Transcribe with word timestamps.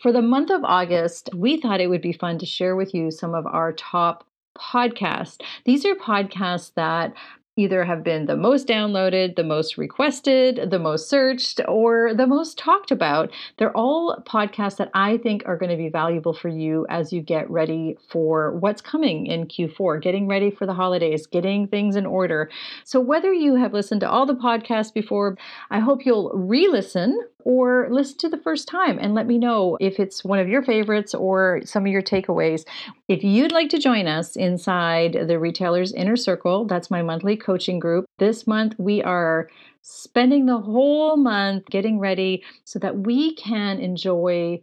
For 0.00 0.12
the 0.12 0.22
month 0.22 0.50
of 0.50 0.64
August, 0.64 1.28
we 1.34 1.60
thought 1.60 1.80
it 1.80 1.88
would 1.88 2.00
be 2.00 2.14
fun 2.14 2.38
to 2.38 2.46
share 2.46 2.74
with 2.74 2.94
you 2.94 3.10
some 3.10 3.34
of 3.34 3.46
our 3.46 3.72
top 3.72 4.24
podcasts. 4.56 5.40
These 5.66 5.84
are 5.84 5.94
podcasts 5.94 6.72
that 6.74 7.12
either 7.56 7.84
have 7.84 8.02
been 8.02 8.24
the 8.24 8.36
most 8.36 8.66
downloaded, 8.66 9.36
the 9.36 9.44
most 9.44 9.76
requested, 9.76 10.70
the 10.70 10.78
most 10.78 11.10
searched, 11.10 11.60
or 11.68 12.14
the 12.14 12.26
most 12.26 12.56
talked 12.56 12.90
about. 12.90 13.30
They're 13.58 13.76
all 13.76 14.22
podcasts 14.26 14.78
that 14.78 14.90
I 14.94 15.18
think 15.18 15.42
are 15.44 15.58
going 15.58 15.70
to 15.70 15.76
be 15.76 15.90
valuable 15.90 16.32
for 16.32 16.48
you 16.48 16.86
as 16.88 17.12
you 17.12 17.20
get 17.20 17.50
ready 17.50 17.98
for 18.08 18.56
what's 18.58 18.80
coming 18.80 19.26
in 19.26 19.46
Q4, 19.46 20.00
getting 20.00 20.26
ready 20.26 20.50
for 20.50 20.64
the 20.64 20.72
holidays, 20.72 21.26
getting 21.26 21.66
things 21.66 21.96
in 21.96 22.06
order. 22.06 22.50
So, 22.84 23.00
whether 23.00 23.32
you 23.32 23.56
have 23.56 23.74
listened 23.74 24.00
to 24.00 24.10
all 24.10 24.24
the 24.24 24.34
podcasts 24.34 24.94
before, 24.94 25.36
I 25.70 25.80
hope 25.80 26.06
you'll 26.06 26.30
re 26.30 26.68
listen 26.68 27.20
or 27.44 27.88
listen 27.90 28.18
to 28.18 28.28
the 28.28 28.38
first 28.38 28.68
time 28.68 28.98
and 28.98 29.14
let 29.14 29.26
me 29.26 29.38
know 29.38 29.76
if 29.80 29.98
it's 29.98 30.24
one 30.24 30.38
of 30.38 30.48
your 30.48 30.62
favorites 30.62 31.14
or 31.14 31.60
some 31.64 31.86
of 31.86 31.92
your 31.92 32.02
takeaways. 32.02 32.64
If 33.08 33.22
you'd 33.22 33.52
like 33.52 33.70
to 33.70 33.78
join 33.78 34.06
us 34.06 34.36
inside 34.36 35.16
the 35.26 35.38
Retailers 35.38 35.92
Inner 35.92 36.16
Circle, 36.16 36.66
that's 36.66 36.90
my 36.90 37.02
monthly 37.02 37.36
coaching 37.36 37.78
group. 37.78 38.04
This 38.18 38.46
month 38.46 38.74
we 38.78 39.02
are 39.02 39.48
spending 39.82 40.46
the 40.46 40.58
whole 40.58 41.16
month 41.16 41.66
getting 41.66 41.98
ready 41.98 42.42
so 42.64 42.78
that 42.78 42.98
we 42.98 43.34
can 43.34 43.78
enjoy 43.78 44.62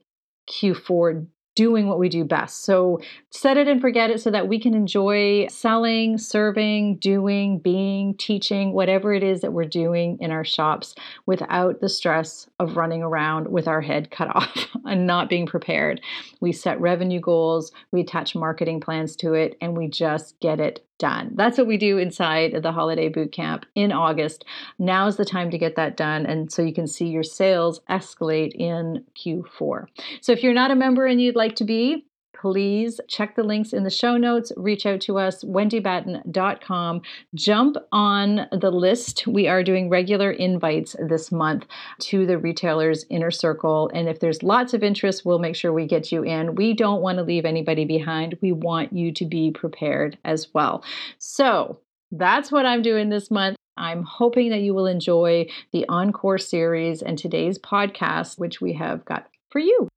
Q4 0.50 1.28
doing 1.58 1.88
what 1.88 1.98
we 1.98 2.08
do 2.08 2.24
best. 2.24 2.66
So 2.66 3.02
set 3.32 3.58
it 3.58 3.68
and 3.68 3.82
forget 3.82 4.12
it 4.12 4.22
so 4.22 4.30
that 4.30 4.48
we 4.48 4.60
can 4.60 4.76
enjoy 4.76 5.48
selling, 5.48 6.20
serving, 6.20 6.98
doing, 6.98 7.58
being, 7.58 8.16
teaching, 8.18 8.74
whatever 8.74 9.12
it 9.12 9.24
is 9.24 9.42
that 9.42 9.54
we're 9.54 9.66
doing 9.66 10.20
in 10.22 10.30
our 10.30 10.46
shops 10.46 10.94
without 11.26 11.82
the 11.82 11.90
stress 11.90 12.48
of 12.60 12.78
running 12.78 13.02
around 13.02 13.48
with 13.48 13.68
our 13.68 13.82
head 13.82 14.12
cut 14.12 14.28
off 14.36 14.68
and 14.86 15.08
not 15.08 15.30
being 15.30 15.48
prepared. 15.48 16.00
We 16.42 16.52
set 16.52 16.80
revenue 16.80 17.20
goals, 17.20 17.72
we 17.92 18.02
attach 18.02 18.36
marketing 18.36 18.80
plans 18.80 19.16
to 19.16 19.34
it, 19.34 19.58
and 19.60 19.76
we 19.76 19.88
just 19.88 20.40
get 20.40 20.60
it 20.60 20.87
done. 20.98 21.32
That's 21.36 21.58
what 21.58 21.68
we 21.68 21.78
do 21.78 21.98
inside 21.98 22.62
the 22.62 22.72
holiday 22.72 23.10
boot 23.10 23.32
camp 23.32 23.66
in 23.76 23.92
August. 23.92 24.46
Now 24.80 25.08
is 25.08 25.18
the 25.18 25.26
time 25.26 25.52
to 25.52 25.58
get 25.58 25.76
that 25.76 25.98
done. 25.98 26.26
And 26.26 26.52
so 26.52 26.62
you 26.62 26.74
can 26.74 26.88
see 26.88 27.08
your 27.08 27.24
sales 27.24 27.82
escalate 27.90 28.54
in 28.56 29.04
Q4. 29.16 29.86
So 30.22 30.32
if 30.32 30.44
you're 30.44 30.54
not 30.54 30.72
a 30.72 30.76
member 30.76 31.06
and 31.06 31.22
you'd 31.22 31.36
like 31.36 31.56
to 31.58 31.64
be, 31.64 32.07
please 32.40 33.00
check 33.08 33.36
the 33.36 33.44
links 33.44 33.74
in 33.74 33.84
the 33.84 33.90
show 33.90 34.18
notes. 34.18 34.52
Reach 34.58 34.86
out 34.86 35.02
to 35.02 35.18
us, 35.18 35.44
wendybatten.com. 35.44 37.02
Jump 37.36 37.78
on 37.92 38.48
the 38.52 38.72
list. 38.72 39.26
We 39.28 39.48
are 39.48 39.64
doing 39.64 39.90
regular 39.90 40.32
invites 40.32 40.96
this 41.00 41.32
month 41.32 41.66
to 42.00 42.26
the 42.26 42.38
retailers' 42.38 43.06
inner 43.10 43.32
circle. 43.32 43.90
And 43.94 44.08
if 44.08 44.20
there's 44.20 44.44
lots 44.44 44.74
of 44.74 44.84
interest, 44.84 45.26
we'll 45.26 45.40
make 45.40 45.56
sure 45.56 45.74
we 45.74 45.88
get 45.88 46.12
you 46.12 46.24
in. 46.24 46.56
We 46.56 46.74
don't 46.74 47.02
want 47.02 47.18
to 47.18 47.24
leave 47.24 47.46
anybody 47.46 47.86
behind. 47.86 48.38
We 48.42 48.52
want 48.52 48.94
you 48.94 49.12
to 49.14 49.26
be 49.26 49.52
prepared 49.52 50.18
as 50.24 50.54
well. 50.54 50.84
So, 51.18 51.80
that's 52.12 52.54
what 52.54 52.66
I'm 52.66 52.82
doing 52.82 53.10
this 53.10 53.30
month. 53.30 53.58
I'm 53.76 54.04
hoping 54.04 54.50
that 54.52 54.62
you 54.62 54.74
will 54.74 54.88
enjoy 54.88 55.48
the 55.74 55.86
Encore 55.90 56.38
series 56.38 57.02
and 57.02 57.18
today's 57.18 57.60
podcast, 57.60 58.40
which 58.40 58.62
we 58.62 58.74
have 58.74 59.04
got 59.06 59.28
for 59.50 59.60
you. 59.60 59.90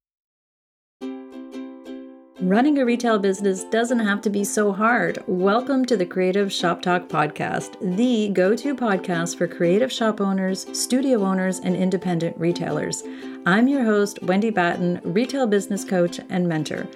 Running 2.42 2.78
a 2.78 2.86
retail 2.86 3.18
business 3.18 3.64
doesn't 3.64 3.98
have 3.98 4.22
to 4.22 4.30
be 4.30 4.44
so 4.44 4.72
hard. 4.72 5.22
Welcome 5.26 5.84
to 5.84 5.94
the 5.94 6.06
Creative 6.06 6.50
Shop 6.50 6.80
Talk 6.80 7.06
Podcast, 7.06 7.76
the 7.98 8.30
go 8.30 8.56
to 8.56 8.74
podcast 8.74 9.36
for 9.36 9.46
creative 9.46 9.92
shop 9.92 10.22
owners, 10.22 10.66
studio 10.72 11.22
owners, 11.22 11.58
and 11.58 11.76
independent 11.76 12.38
retailers. 12.38 13.02
I'm 13.44 13.68
your 13.68 13.84
host, 13.84 14.22
Wendy 14.22 14.48
Batten, 14.48 15.02
retail 15.04 15.46
business 15.46 15.84
coach 15.84 16.18
and 16.30 16.48
mentor. 16.48 16.88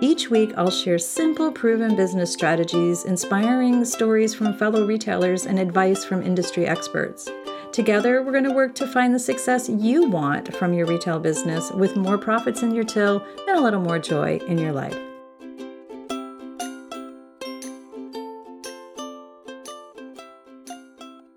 Each 0.00 0.30
week, 0.30 0.54
I'll 0.56 0.70
share 0.70 0.98
simple, 0.98 1.52
proven 1.52 1.94
business 1.94 2.32
strategies, 2.32 3.04
inspiring 3.04 3.84
stories 3.84 4.34
from 4.34 4.56
fellow 4.56 4.86
retailers, 4.86 5.44
and 5.44 5.58
advice 5.58 6.06
from 6.06 6.22
industry 6.22 6.66
experts. 6.66 7.28
Together, 7.76 8.22
we're 8.22 8.32
going 8.32 8.42
to 8.42 8.54
work 8.54 8.74
to 8.74 8.86
find 8.86 9.14
the 9.14 9.18
success 9.18 9.68
you 9.68 10.08
want 10.08 10.56
from 10.56 10.72
your 10.72 10.86
retail 10.86 11.20
business 11.20 11.70
with 11.72 11.94
more 11.94 12.16
profits 12.16 12.62
in 12.62 12.74
your 12.74 12.84
till 12.84 13.22
and 13.46 13.58
a 13.58 13.60
little 13.60 13.82
more 13.82 13.98
joy 13.98 14.38
in 14.48 14.56
your 14.56 14.72
life. 14.72 14.96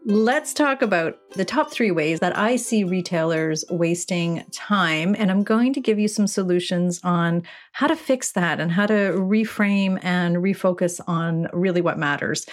Let's 0.06 0.54
talk 0.54 0.82
about 0.82 1.18
the 1.32 1.44
top 1.44 1.74
three 1.74 1.92
ways 1.92 2.22
that 2.22 2.38
I 2.38 2.56
see 2.56 2.86
retailers 2.86 3.66
wasting 3.70 4.46
time. 4.54 5.18
And 5.20 5.30
I'm 5.30 5.44
going 5.44 5.74
to 5.74 5.82
give 5.82 6.00
you 6.00 6.08
some 6.08 6.26
solutions 6.26 7.02
on 7.04 7.44
how 7.74 7.88
to 7.88 7.98
fix 7.98 8.32
that 8.32 8.62
and 8.62 8.72
how 8.72 8.86
to 8.86 8.94
reframe 8.94 10.00
and 10.02 10.38
refocus 10.38 11.02
on 11.06 11.50
really 11.52 11.82
what 11.82 12.00
matters. 12.00 12.46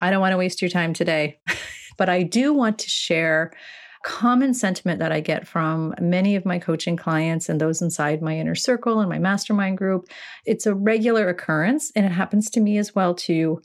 I 0.00 0.08
don't 0.08 0.22
want 0.22 0.32
to 0.32 0.38
waste 0.38 0.62
your 0.62 0.70
time 0.70 0.94
today. 0.94 1.38
But 2.00 2.08
I 2.08 2.22
do 2.22 2.54
want 2.54 2.78
to 2.78 2.88
share 2.88 3.52
common 4.04 4.54
sentiment 4.54 5.00
that 5.00 5.12
I 5.12 5.20
get 5.20 5.46
from 5.46 5.94
many 6.00 6.34
of 6.34 6.46
my 6.46 6.58
coaching 6.58 6.96
clients 6.96 7.50
and 7.50 7.60
those 7.60 7.82
inside 7.82 8.22
my 8.22 8.38
inner 8.38 8.54
circle 8.54 9.00
and 9.00 9.10
my 9.10 9.18
mastermind 9.18 9.76
group. 9.76 10.06
It's 10.46 10.64
a 10.64 10.74
regular 10.74 11.28
occurrence 11.28 11.92
and 11.94 12.06
it 12.06 12.12
happens 12.12 12.48
to 12.52 12.60
me 12.60 12.78
as 12.78 12.94
well 12.94 13.14
too. 13.14 13.60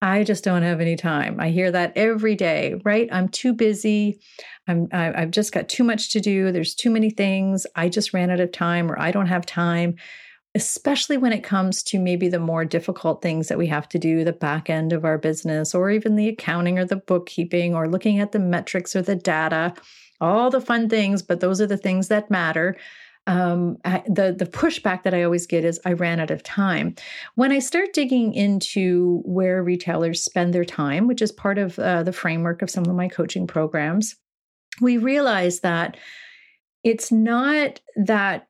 I 0.00 0.24
just 0.24 0.44
don't 0.44 0.62
have 0.62 0.80
any 0.80 0.96
time. 0.96 1.38
I 1.38 1.50
hear 1.50 1.70
that 1.72 1.92
every 1.94 2.36
day, 2.36 2.80
right? 2.86 3.06
I'm 3.12 3.28
too 3.28 3.52
busy. 3.52 4.18
I'm 4.66 4.88
I, 4.90 5.04
am 5.04 5.16
i 5.16 5.20
have 5.20 5.30
just 5.30 5.52
got 5.52 5.68
too 5.68 5.84
much 5.84 6.10
to 6.12 6.20
do. 6.20 6.52
There's 6.52 6.74
too 6.74 6.88
many 6.88 7.10
things. 7.10 7.66
I 7.76 7.90
just 7.90 8.14
ran 8.14 8.30
out 8.30 8.40
of 8.40 8.50
time 8.50 8.90
or 8.90 8.98
I 8.98 9.10
don't 9.10 9.26
have 9.26 9.44
time 9.44 9.96
especially 10.54 11.16
when 11.16 11.32
it 11.32 11.42
comes 11.42 11.82
to 11.82 11.98
maybe 11.98 12.28
the 12.28 12.38
more 12.38 12.64
difficult 12.64 13.20
things 13.20 13.48
that 13.48 13.58
we 13.58 13.66
have 13.66 13.88
to 13.88 13.98
do, 13.98 14.22
the 14.22 14.32
back 14.32 14.70
end 14.70 14.92
of 14.92 15.04
our 15.04 15.18
business, 15.18 15.74
or 15.74 15.90
even 15.90 16.14
the 16.14 16.28
accounting 16.28 16.78
or 16.78 16.84
the 16.84 16.96
bookkeeping, 16.96 17.74
or 17.74 17.88
looking 17.88 18.20
at 18.20 18.32
the 18.32 18.38
metrics 18.38 18.94
or 18.94 19.02
the 19.02 19.16
data, 19.16 19.74
all 20.20 20.50
the 20.50 20.60
fun 20.60 20.88
things, 20.88 21.22
but 21.22 21.40
those 21.40 21.60
are 21.60 21.66
the 21.66 21.76
things 21.76 22.08
that 22.08 22.30
matter. 22.30 22.76
Um, 23.26 23.78
the 24.06 24.34
the 24.38 24.46
pushback 24.46 25.02
that 25.02 25.14
I 25.14 25.22
always 25.22 25.46
get 25.46 25.64
is 25.64 25.80
I 25.86 25.94
ran 25.94 26.20
out 26.20 26.30
of 26.30 26.42
time. 26.42 26.94
When 27.36 27.52
I 27.52 27.58
start 27.58 27.94
digging 27.94 28.34
into 28.34 29.22
where 29.24 29.62
retailers 29.62 30.22
spend 30.22 30.52
their 30.52 30.64
time, 30.64 31.06
which 31.06 31.22
is 31.22 31.32
part 31.32 31.58
of 31.58 31.78
uh, 31.78 32.02
the 32.02 32.12
framework 32.12 32.60
of 32.60 32.70
some 32.70 32.84
of 32.84 32.94
my 32.94 33.08
coaching 33.08 33.46
programs, 33.46 34.14
we 34.80 34.98
realize 34.98 35.60
that 35.60 35.96
it's 36.84 37.10
not 37.10 37.80
that 37.96 38.46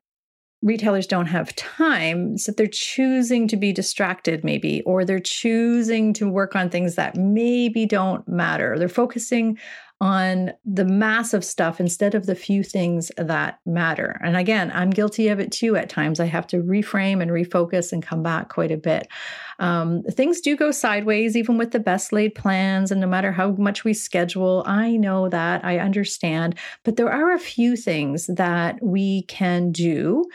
retailers 0.65 1.05
don't 1.05 1.27
have 1.27 1.55
time 1.55 2.37
so 2.37 2.51
they're 2.51 2.67
choosing 2.67 3.47
to 3.47 3.55
be 3.55 3.71
distracted 3.71 4.43
maybe 4.43 4.81
or 4.81 5.05
they're 5.05 5.19
choosing 5.19 6.11
to 6.11 6.27
work 6.27 6.55
on 6.55 6.69
things 6.69 6.95
that 6.95 7.15
maybe 7.15 7.85
don't 7.85 8.27
matter. 8.27 8.77
They're 8.77 8.89
focusing 8.89 9.57
on 10.01 10.51
the 10.65 10.83
massive 10.83 11.45
stuff 11.45 11.79
instead 11.79 12.15
of 12.15 12.25
the 12.25 12.35
few 12.35 12.63
things 12.63 13.11
that 13.17 13.59
matter. 13.65 14.19
And 14.21 14.35
again 14.35 14.69
i'm 14.73 14.89
guilty 14.89 15.29
of 15.29 15.39
it 15.39 15.51
too 15.53 15.77
at 15.77 15.87
times. 15.87 16.19
I 16.19 16.25
have 16.25 16.47
to 16.47 16.57
reframe 16.57 17.21
and 17.21 17.31
refocus 17.31 17.93
and 17.93 18.03
come 18.03 18.21
back 18.21 18.49
quite 18.49 18.71
a 18.71 18.77
bit. 18.77 19.07
Um, 19.59 20.03
things 20.03 20.41
do 20.41 20.57
go 20.57 20.71
sideways 20.71 21.37
even 21.37 21.57
with 21.57 21.71
the 21.71 21.79
best 21.79 22.11
laid 22.11 22.35
plans 22.35 22.91
and 22.91 22.99
no 22.99 23.07
matter 23.07 23.31
how 23.31 23.51
much 23.51 23.85
we 23.85 23.93
schedule 23.93 24.63
i 24.65 24.97
know 24.97 25.29
that 25.29 25.63
i 25.63 25.77
understand. 25.77 26.55
But 26.83 26.97
there 26.97 27.11
are 27.11 27.31
a 27.31 27.39
few 27.39 27.77
things 27.77 28.27
that 28.27 28.79
we 28.81 29.21
can 29.23 29.71
do 29.71 30.25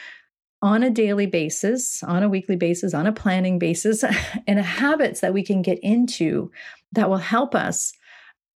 on 0.62 0.82
a 0.82 0.90
daily 0.90 1.26
basis, 1.26 2.02
on 2.02 2.22
a 2.22 2.28
weekly 2.28 2.56
basis, 2.56 2.92
on 2.92 3.06
a 3.06 3.12
planning 3.12 3.58
basis, 3.58 4.04
and 4.46 4.58
habits 4.58 5.20
that 5.20 5.32
we 5.32 5.42
can 5.42 5.62
get 5.62 5.78
into 5.80 6.50
that 6.92 7.08
will 7.08 7.18
help 7.18 7.54
us 7.54 7.92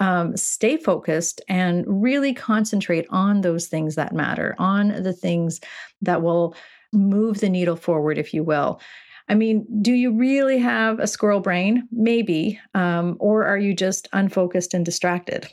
um, 0.01 0.37
stay 0.37 0.77
focused 0.77 1.41
and 1.49 1.85
really 1.87 2.35
concentrate 2.35 3.07
on 3.11 3.41
those 3.41 3.69
things 3.69 3.95
that 3.95 4.13
matter, 4.13 4.55
on 4.59 4.89
the 5.03 5.13
things 5.13 5.61
that 6.03 6.23
will 6.23 6.55
move 6.93 7.41
the 7.41 7.49
needle 7.49 7.77
forward, 7.77 8.19
if 8.19 8.35
you 8.35 8.43
will. 8.43 8.81
I 9.29 9.35
mean, 9.35 9.67
do 9.81 9.93
you 9.93 10.13
really 10.13 10.59
have 10.59 10.99
a 10.99 11.07
squirrel 11.07 11.41
brain? 11.41 11.89
Maybe. 11.91 12.61
Um, 12.75 13.17
or 13.21 13.47
are 13.47 13.57
you 13.57 13.75
just 13.75 14.09
unfocused 14.13 14.75
and 14.75 14.85
distracted? 14.85 15.49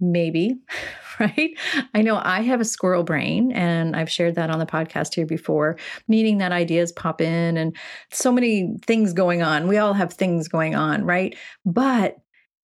Maybe, 0.00 0.56
right? 1.20 1.50
I 1.94 2.02
know 2.02 2.20
I 2.22 2.42
have 2.42 2.60
a 2.60 2.64
squirrel 2.64 3.02
brain 3.02 3.52
and 3.52 3.96
I've 3.96 4.10
shared 4.10 4.34
that 4.34 4.50
on 4.50 4.58
the 4.58 4.66
podcast 4.66 5.14
here 5.14 5.26
before, 5.26 5.78
meaning 6.08 6.38
that 6.38 6.52
ideas 6.52 6.92
pop 6.92 7.20
in 7.20 7.56
and 7.56 7.76
so 8.12 8.30
many 8.30 8.76
things 8.86 9.12
going 9.12 9.42
on. 9.42 9.68
We 9.68 9.78
all 9.78 9.94
have 9.94 10.12
things 10.12 10.48
going 10.48 10.74
on, 10.74 11.04
right? 11.04 11.36
But 11.64 12.16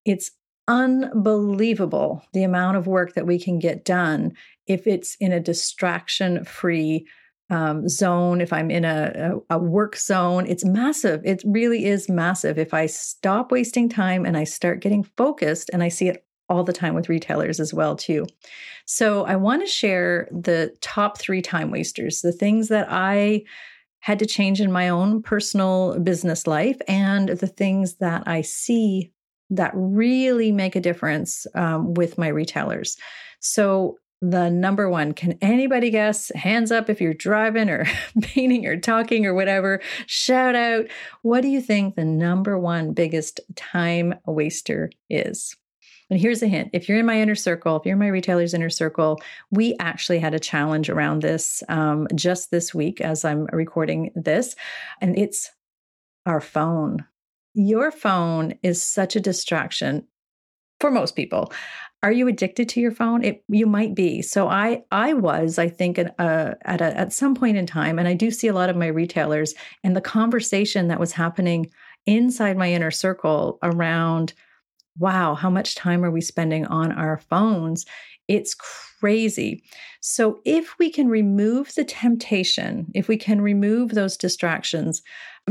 it's 0.06 0.32
unbelievable 0.68 2.24
the 2.34 2.44
amount 2.44 2.78
of 2.78 2.88
work 2.88 3.14
that 3.16 3.28
we 3.28 3.40
can 3.40 3.60
get 3.60 3.84
done 3.84 4.34
if 4.68 4.88
it's 4.88 5.16
in 5.20 5.32
a 5.32 5.40
distraction 5.40 6.46
free 6.46 7.06
um, 7.50 7.90
zone, 7.90 8.40
if 8.40 8.54
I'm 8.54 8.72
in 8.72 8.86
a, 8.86 9.42
a, 9.50 9.58
a, 9.58 9.60
work 9.60 9.98
zone, 9.98 10.48
it's 10.48 10.64
massive. 10.64 11.22
It 11.26 11.44
really 11.46 11.86
is 11.86 12.08
massive. 12.08 12.58
If 12.58 12.74
I 12.74 12.86
stop 12.86 13.52
wasting 13.52 13.90
time 13.90 14.26
and 14.26 14.38
I 14.38 14.46
start 14.46 14.80
getting 14.80 15.04
focused 15.04 15.70
and 15.74 15.84
I 15.84 15.90
see 15.90 16.08
it 16.08 16.26
all 16.52 16.64
the 16.64 16.74
time 16.74 16.94
with 16.94 17.10
retailers 17.10 17.60
as 17.60 17.74
well 17.74 17.96
too. 17.96 18.28
So 18.86 19.24
I 19.26 19.38
want 19.38 19.62
to 19.62 19.68
share 19.68 20.28
the 20.32 20.76
top 20.82 21.18
3 21.18 21.42
time 21.42 21.72
wasters, 21.72 22.22
the 22.22 22.34
things 22.34 22.68
that 22.68 22.88
I 22.90 23.44
had 24.00 24.20
to 24.20 24.26
change 24.26 24.60
in 24.60 24.72
my 24.72 24.90
own 24.90 25.22
personal 25.22 25.98
business 26.00 26.46
life 26.46 26.80
and 26.88 27.30
the 27.30 27.48
things 27.48 27.96
that 27.96 28.24
I 28.28 28.42
see 28.42 29.12
that 29.52 29.72
really 29.74 30.52
make 30.52 30.76
a 30.76 30.82
difference 30.82 31.48
um, 31.56 31.94
with 31.94 32.18
my 32.18 32.28
retailers. 32.28 32.98
So 33.40 33.98
the 34.22 34.50
number 34.50 34.88
one. 34.88 35.14
Can 35.14 35.38
anybody 35.42 35.90
guess? 35.90 36.32
Hands 36.36 36.72
up 36.72 36.90
if 36.90 37.02
you're 37.02 37.14
driving 37.14 37.70
or 37.70 37.86
painting 38.22 38.68
or 38.68 38.78
talking 38.78 39.26
or 39.26 39.34
whatever. 39.34 39.82
Shout 40.06 40.56
out. 40.56 40.86
What 41.24 41.42
do 41.42 41.48
you 41.48 41.60
think 41.60 41.96
the 41.96 42.06
number 42.06 42.58
one 42.58 42.94
biggest 42.94 43.40
time 43.56 44.14
waster 44.26 44.92
is? 45.10 45.56
And 46.12 46.20
here's 46.20 46.44
a 46.44 46.48
hint. 46.48 46.72
If 46.74 46.90
you're 46.90 47.00
in 47.00 47.06
my 47.06 47.22
inner 47.22 47.36
circle, 47.36 47.78
if 47.78 47.86
you're 47.86 47.94
in 47.94 48.00
my 48.00 48.08
retailer's 48.08 48.54
inner 48.54 48.70
circle, 48.70 49.22
we 49.50 49.78
actually 49.80 50.20
had 50.20 50.34
a 50.34 50.40
challenge 50.40 50.90
around 50.90 51.22
this 51.22 51.64
um, 51.70 52.06
just 52.14 52.52
this 52.52 52.76
week 52.76 53.00
as 53.00 53.24
I'm 53.24 53.46
recording 53.54 54.12
this, 54.14 54.56
and 55.00 55.18
it's 55.18 55.50
our 56.26 56.42
phone. 56.42 57.06
Your 57.54 57.92
phone 57.92 58.56
is 58.62 58.84
such 58.84 59.16
a 59.16 59.22
distraction 59.22 60.06
for 60.82 60.92
most 60.92 61.16
people. 61.16 61.54
Are 62.04 62.12
you 62.12 62.28
addicted 62.28 62.68
to 62.70 62.82
your 62.82 62.92
phone? 62.92 63.24
It 63.24 63.44
you 63.48 63.66
might 63.66 63.96
be. 63.96 64.22
So 64.22 64.50
i 64.50 64.84
i 64.92 65.14
was 65.14 65.58
i 65.58 65.70
think 65.70 65.98
uh, 66.00 66.54
at 66.64 66.82
a, 66.82 66.98
at 66.98 67.14
some 67.14 67.36
point 67.36 67.56
in 67.56 67.66
time 67.66 68.00
and 68.00 68.08
i 68.08 68.14
do 68.14 68.32
see 68.32 68.48
a 68.48 68.54
lot 68.54 68.70
of 68.70 68.76
my 68.76 68.88
retailers 68.88 69.54
and 69.84 69.96
the 69.96 70.02
conversation 70.02 70.88
that 70.88 71.00
was 71.00 71.14
happening 71.14 71.70
inside 72.06 72.58
my 72.58 72.72
inner 72.72 72.92
circle 72.92 73.60
around 73.62 74.34
wow 74.98 75.36
how 75.36 75.50
much 75.50 75.76
time 75.76 76.04
are 76.04 76.12
we 76.12 76.22
spending 76.22 76.66
on 76.66 76.92
our 76.92 77.18
phones 77.18 77.86
it's 78.28 78.56
crazy 78.56 79.64
so 80.02 80.42
if 80.46 80.78
we 80.80 80.90
can 80.90 81.08
remove 81.08 81.74
the 81.76 81.84
temptation 81.84 82.88
if 82.94 83.08
we 83.08 83.18
can 83.18 83.42
remove 83.42 83.92
those 83.92 84.18
distractions 84.18 85.02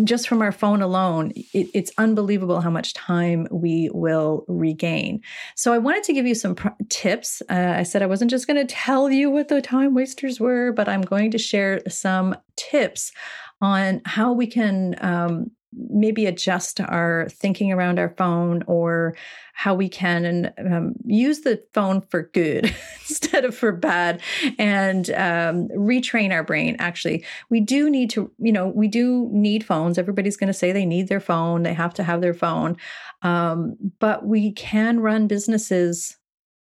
just 0.04 0.28
from 0.28 0.40
our 0.40 0.52
phone 0.52 0.82
alone, 0.82 1.32
it, 1.52 1.68
it's 1.74 1.90
unbelievable 1.98 2.60
how 2.60 2.70
much 2.70 2.94
time 2.94 3.46
we 3.50 3.90
will 3.92 4.44
regain. 4.46 5.20
So, 5.56 5.72
I 5.72 5.78
wanted 5.78 6.04
to 6.04 6.12
give 6.12 6.26
you 6.26 6.34
some 6.34 6.54
pr- 6.54 6.68
tips. 6.88 7.42
Uh, 7.50 7.74
I 7.76 7.82
said 7.82 8.02
I 8.02 8.06
wasn't 8.06 8.30
just 8.30 8.46
going 8.46 8.64
to 8.64 8.72
tell 8.72 9.10
you 9.10 9.30
what 9.30 9.48
the 9.48 9.60
time 9.60 9.94
wasters 9.94 10.38
were, 10.38 10.72
but 10.72 10.88
I'm 10.88 11.02
going 11.02 11.30
to 11.32 11.38
share 11.38 11.80
some 11.88 12.36
tips 12.56 13.12
on 13.60 14.00
how 14.04 14.32
we 14.32 14.46
can 14.46 14.94
um, 15.00 15.50
maybe 15.72 16.26
adjust 16.26 16.80
our 16.80 17.28
thinking 17.30 17.72
around 17.72 17.98
our 17.98 18.10
phone 18.16 18.62
or 18.66 19.14
how 19.52 19.74
we 19.74 19.88
can 19.88 20.24
and 20.24 20.52
um, 20.72 20.94
use 21.04 21.40
the 21.40 21.62
phone 21.74 22.00
for 22.00 22.24
good 22.32 22.64
instead 23.08 23.44
of 23.44 23.54
for 23.54 23.72
bad 23.72 24.20
and 24.58 25.10
um, 25.10 25.68
retrain 25.68 26.32
our 26.32 26.42
brain 26.42 26.76
actually. 26.78 27.24
We 27.50 27.60
do 27.60 27.90
need 27.90 28.10
to 28.10 28.30
you 28.38 28.52
know 28.52 28.68
we 28.68 28.88
do 28.88 29.28
need 29.32 29.64
phones. 29.64 29.98
Everybody's 29.98 30.36
going 30.36 30.48
to 30.48 30.54
say 30.54 30.72
they 30.72 30.86
need 30.86 31.08
their 31.08 31.20
phone. 31.20 31.62
They 31.62 31.74
have 31.74 31.94
to 31.94 32.02
have 32.02 32.20
their 32.20 32.34
phone. 32.34 32.76
Um, 33.22 33.76
but 33.98 34.24
we 34.24 34.52
can 34.52 35.00
run 35.00 35.26
businesses 35.26 36.16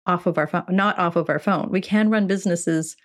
off 0.08 0.26
of 0.26 0.38
our 0.38 0.48
phone 0.48 0.66
not 0.70 0.98
off 0.98 1.16
of 1.16 1.30
our 1.30 1.40
phone. 1.40 1.70
We 1.70 1.82
can 1.82 2.10
run 2.10 2.28
businesses 2.28 2.96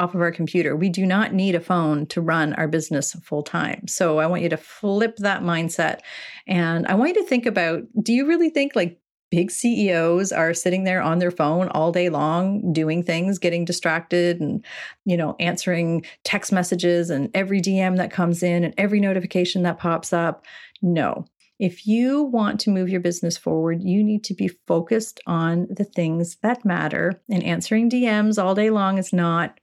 off 0.00 0.14
of 0.14 0.20
our 0.20 0.32
computer. 0.32 0.74
We 0.74 0.88
do 0.88 1.04
not 1.04 1.34
need 1.34 1.54
a 1.54 1.60
phone 1.60 2.06
to 2.06 2.20
run 2.20 2.54
our 2.54 2.66
business 2.66 3.12
full 3.22 3.42
time. 3.42 3.86
So 3.86 4.18
I 4.18 4.26
want 4.26 4.42
you 4.42 4.48
to 4.48 4.56
flip 4.56 5.16
that 5.18 5.42
mindset. 5.42 6.00
And 6.46 6.86
I 6.86 6.94
want 6.94 7.14
you 7.14 7.22
to 7.22 7.28
think 7.28 7.46
about 7.46 7.82
do 8.02 8.12
you 8.12 8.26
really 8.26 8.50
think 8.50 8.74
like 8.74 8.98
big 9.30 9.50
CEOs 9.50 10.32
are 10.32 10.54
sitting 10.54 10.84
there 10.84 11.02
on 11.02 11.18
their 11.18 11.30
phone 11.30 11.68
all 11.68 11.92
day 11.92 12.08
long 12.08 12.72
doing 12.72 13.02
things, 13.02 13.38
getting 13.38 13.64
distracted 13.64 14.40
and, 14.40 14.64
you 15.04 15.16
know, 15.16 15.36
answering 15.38 16.04
text 16.24 16.50
messages 16.50 17.10
and 17.10 17.30
every 17.34 17.60
DM 17.60 17.96
that 17.96 18.10
comes 18.10 18.42
in 18.42 18.64
and 18.64 18.74
every 18.76 19.00
notification 19.00 19.62
that 19.62 19.78
pops 19.78 20.12
up? 20.12 20.44
No. 20.82 21.26
If 21.60 21.86
you 21.86 22.22
want 22.22 22.58
to 22.60 22.70
move 22.70 22.88
your 22.88 23.02
business 23.02 23.36
forward, 23.36 23.82
you 23.82 24.02
need 24.02 24.24
to 24.24 24.34
be 24.34 24.48
focused 24.66 25.20
on 25.26 25.66
the 25.70 25.84
things 25.84 26.38
that 26.42 26.64
matter. 26.64 27.20
And 27.28 27.42
answering 27.44 27.90
DMs 27.90 28.42
all 28.42 28.54
day 28.54 28.70
long 28.70 28.96
is 28.96 29.12
not 29.12 29.59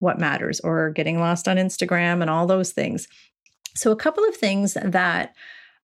what 0.00 0.18
matters 0.18 0.60
or 0.60 0.90
getting 0.90 1.18
lost 1.18 1.48
on 1.48 1.56
Instagram 1.56 2.20
and 2.20 2.30
all 2.30 2.46
those 2.46 2.72
things. 2.72 3.08
So, 3.74 3.92
a 3.92 3.96
couple 3.96 4.24
of 4.24 4.36
things 4.36 4.76
that 4.82 5.34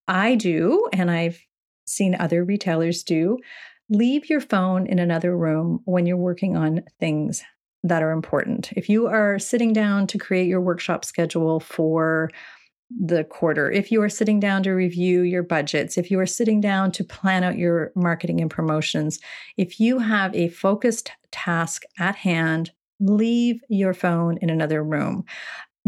I 0.09 0.35
do, 0.35 0.87
and 0.93 1.11
I've 1.11 1.41
seen 1.87 2.17
other 2.19 2.45
retailers 2.45 3.03
do 3.03 3.39
leave 3.91 4.31
your 4.31 4.41
phone 4.41 4.87
in 4.87 4.99
another 4.99 5.37
room 5.37 5.81
when 5.85 6.07
you're 6.07 6.17
working 6.17 6.57
on 6.57 6.83
things 6.99 7.43
that 7.83 8.03
are 8.03 8.13
important. 8.13 8.73
If 8.73 8.89
you 8.89 9.07
are 9.07 9.39
sitting 9.39 9.73
down 9.73 10.07
to 10.09 10.19
create 10.19 10.49
your 10.49 10.61
workshop 10.61 11.05
schedule 11.05 11.61
for 11.61 12.31
the 12.91 13.25
quarter, 13.25 13.71
if 13.71 13.93
you 13.93 14.01
are 14.03 14.09
sitting 14.09 14.41
down 14.41 14.63
to 14.63 14.73
review 14.73 15.23
your 15.23 15.43
budgets, 15.43 15.99
if 15.99 16.11
you 16.11 16.19
are 16.19 16.27
sitting 16.27 16.61
down 16.61 16.93
to 16.93 17.05
plan 17.05 17.45
out 17.45 17.59
your 17.59 17.93
marketing 17.95 18.41
and 18.41 18.51
promotions, 18.51 19.21
if 19.59 19.79
you 19.79 19.99
have 19.99 20.35
a 20.35 20.49
focused 20.49 21.11
task 21.31 21.83
at 21.99 22.17
hand 22.17 22.73
leave 23.01 23.61
your 23.69 23.95
phone 23.95 24.39
in 24.39 24.51
another 24.51 24.83
room. 24.83 25.25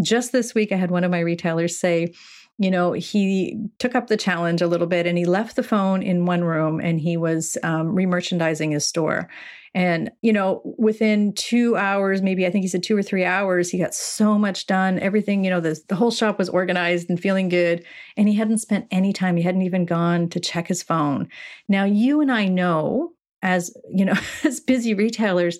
Just 0.02 0.32
this 0.32 0.54
week, 0.54 0.72
I 0.72 0.76
had 0.76 0.90
one 0.90 1.04
of 1.04 1.10
my 1.10 1.20
retailers 1.20 1.78
say, 1.78 2.12
you 2.58 2.70
know, 2.70 2.92
he 2.92 3.58
took 3.78 3.94
up 3.94 4.06
the 4.06 4.16
challenge 4.16 4.62
a 4.62 4.66
little 4.66 4.86
bit 4.86 5.06
and 5.06 5.18
he 5.18 5.26
left 5.26 5.56
the 5.56 5.62
phone 5.62 6.02
in 6.02 6.24
one 6.24 6.42
room 6.42 6.80
and 6.80 6.98
he 6.98 7.16
was 7.16 7.58
um, 7.62 7.94
remerchandising 7.94 8.72
his 8.72 8.86
store. 8.86 9.28
And, 9.74 10.10
you 10.22 10.32
know, 10.32 10.62
within 10.78 11.34
two 11.34 11.76
hours, 11.76 12.22
maybe 12.22 12.46
I 12.46 12.50
think 12.50 12.62
he 12.62 12.68
said 12.68 12.82
two 12.82 12.96
or 12.96 13.02
three 13.02 13.26
hours, 13.26 13.68
he 13.68 13.76
got 13.76 13.94
so 13.94 14.38
much 14.38 14.66
done. 14.66 14.98
Everything, 15.00 15.44
you 15.44 15.50
know, 15.50 15.60
the, 15.60 15.78
the 15.88 15.94
whole 15.94 16.10
shop 16.10 16.38
was 16.38 16.48
organized 16.48 17.10
and 17.10 17.20
feeling 17.20 17.50
good. 17.50 17.84
And 18.16 18.26
he 18.26 18.34
hadn't 18.34 18.58
spent 18.58 18.86
any 18.90 19.12
time, 19.12 19.36
he 19.36 19.42
hadn't 19.42 19.60
even 19.60 19.84
gone 19.84 20.30
to 20.30 20.40
check 20.40 20.66
his 20.66 20.82
phone. 20.82 21.28
Now, 21.68 21.84
you 21.84 22.22
and 22.22 22.32
I 22.32 22.46
know, 22.46 23.12
as, 23.42 23.76
you 23.90 24.06
know, 24.06 24.16
as 24.44 24.60
busy 24.60 24.94
retailers, 24.94 25.58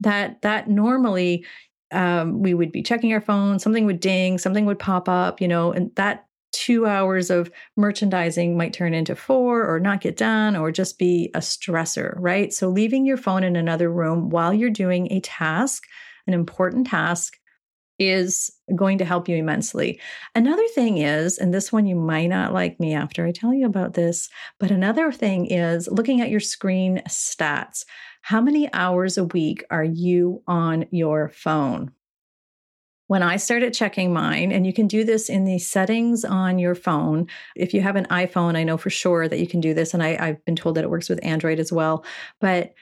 that 0.00 0.42
that 0.42 0.68
normally 0.68 1.44
um, 1.90 2.42
we 2.42 2.54
would 2.54 2.72
be 2.72 2.82
checking 2.82 3.12
our 3.12 3.20
phone, 3.20 3.58
something 3.58 3.86
would 3.86 4.00
ding, 4.00 4.38
something 4.38 4.66
would 4.66 4.78
pop 4.78 5.08
up, 5.08 5.40
you 5.40 5.48
know, 5.48 5.72
and 5.72 5.90
that 5.96 6.26
two 6.52 6.86
hours 6.86 7.30
of 7.30 7.50
merchandising 7.76 8.56
might 8.56 8.72
turn 8.72 8.94
into 8.94 9.14
four 9.14 9.64
or 9.66 9.78
not 9.78 10.00
get 10.00 10.16
done 10.16 10.56
or 10.56 10.72
just 10.72 10.98
be 10.98 11.30
a 11.34 11.38
stressor, 11.38 12.14
right? 12.18 12.52
So 12.52 12.68
leaving 12.68 13.06
your 13.06 13.16
phone 13.16 13.44
in 13.44 13.56
another 13.56 13.90
room 13.90 14.30
while 14.30 14.52
you're 14.52 14.70
doing 14.70 15.12
a 15.12 15.20
task, 15.20 15.84
an 16.26 16.34
important 16.34 16.86
task, 16.86 17.38
is 17.98 18.52
going 18.74 18.98
to 18.98 19.04
help 19.04 19.28
you 19.28 19.36
immensely. 19.36 20.00
Another 20.34 20.66
thing 20.68 20.98
is, 20.98 21.36
and 21.36 21.52
this 21.52 21.72
one 21.72 21.86
you 21.86 21.96
might 21.96 22.28
not 22.28 22.52
like 22.52 22.78
me 22.78 22.94
after 22.94 23.26
I 23.26 23.32
tell 23.32 23.52
you 23.52 23.66
about 23.66 23.94
this, 23.94 24.28
but 24.60 24.70
another 24.70 25.10
thing 25.10 25.46
is 25.46 25.88
looking 25.88 26.20
at 26.20 26.30
your 26.30 26.40
screen 26.40 27.02
stats. 27.08 27.84
How 28.22 28.40
many 28.40 28.72
hours 28.72 29.16
a 29.18 29.24
week 29.24 29.64
are 29.70 29.84
you 29.84 30.42
on 30.46 30.86
your 30.90 31.28
phone? 31.28 31.92
When 33.06 33.22
I 33.22 33.36
started 33.36 33.72
checking 33.72 34.12
mine, 34.12 34.52
and 34.52 34.66
you 34.66 34.74
can 34.74 34.86
do 34.86 35.02
this 35.02 35.30
in 35.30 35.44
the 35.44 35.58
settings 35.58 36.26
on 36.26 36.58
your 36.58 36.74
phone. 36.74 37.26
If 37.56 37.72
you 37.72 37.80
have 37.80 37.96
an 37.96 38.04
iPhone, 38.10 38.54
I 38.54 38.64
know 38.64 38.76
for 38.76 38.90
sure 38.90 39.26
that 39.28 39.38
you 39.38 39.46
can 39.46 39.60
do 39.60 39.72
this. 39.72 39.94
And 39.94 40.02
I, 40.02 40.26
have 40.26 40.44
been 40.44 40.56
told 40.56 40.74
that 40.74 40.84
it 40.84 40.90
works 40.90 41.08
with 41.08 41.24
Android 41.24 41.58
as 41.58 41.72
well. 41.72 42.04
But 42.38 42.74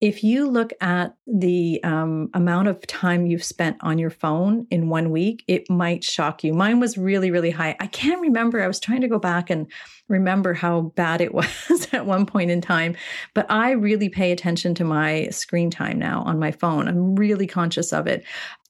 if 0.00 0.22
you 0.22 0.48
look 0.48 0.72
at 0.80 1.16
the 1.26 1.82
um, 1.82 2.30
amount 2.32 2.68
of 2.68 2.86
time 2.86 3.26
you've 3.26 3.42
spent 3.42 3.76
on 3.80 3.98
your 3.98 4.10
phone 4.10 4.66
in 4.70 4.88
one 4.88 5.10
week, 5.10 5.42
it 5.48 5.68
might 5.68 6.04
shock 6.04 6.44
you. 6.44 6.54
Mine 6.54 6.78
was 6.78 6.96
really, 6.96 7.32
really 7.32 7.50
high. 7.50 7.76
I 7.80 7.88
can't 7.88 8.20
remember. 8.20 8.62
I 8.62 8.68
was 8.68 8.78
trying 8.78 9.00
to 9.00 9.08
go 9.08 9.18
back 9.18 9.50
and 9.50 9.66
remember 10.06 10.54
how 10.54 10.80
bad 10.80 11.20
it 11.20 11.34
was 11.34 11.88
at 11.92 12.06
one 12.06 12.26
point 12.26 12.50
in 12.50 12.60
time, 12.60 12.96
but 13.34 13.50
I 13.50 13.72
really 13.72 14.08
pay 14.08 14.30
attention 14.30 14.74
to 14.76 14.84
my 14.84 15.28
screen 15.30 15.70
time 15.70 15.98
now 15.98 16.22
on 16.22 16.38
my 16.38 16.52
phone. 16.52 16.86
I'm 16.86 17.16
really 17.16 17.46
conscious 17.46 17.92
of 17.92 18.06
it 18.06 18.24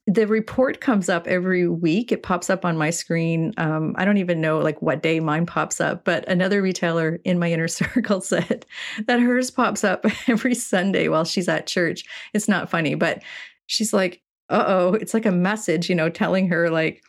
the 0.09 0.27
report 0.27 0.81
comes 0.81 1.11
up 1.11 1.27
every 1.27 1.69
week. 1.69 2.11
It 2.11 2.23
pops 2.23 2.49
up 2.49 2.65
on 2.65 2.79
my 2.79 2.89
screen. 2.89 3.53
Um, 3.59 3.95
I 3.99 4.07
don't 4.07 4.17
even 4.17 4.41
know 4.41 4.59
like 4.59 4.81
what 4.81 5.03
day 5.03 5.21
mine 5.21 5.45
pops 5.45 5.83
up, 5.83 6.07
but 6.07 6.27
another 6.27 6.63
retailer 6.63 7.21
in 7.25 7.39
my 7.39 7.53
inner 7.53 7.69
circle 7.69 8.23
said 8.23 8.65
that 9.07 9.21
hers 9.21 9.51
pops 9.51 9.85
up 9.85 10.07
every 10.27 10.55
Sunday 10.55 11.09
while 11.09 11.27
she's 11.27 11.47
at 11.47 11.67
church. 11.67 12.05
It's 12.33 12.49
not 12.49 12.71
funny, 12.71 12.95
but 12.95 13.23
she's 13.67 13.93
like, 13.93 14.23
uh 14.49 14.65
oh, 14.67 14.95
it's 14.95 15.13
like 15.13 15.27
a 15.27 15.31
message, 15.31 15.91
you 15.91 15.95
know, 15.95 16.09
telling 16.09 16.49
her 16.49 16.71
like, 16.71 17.03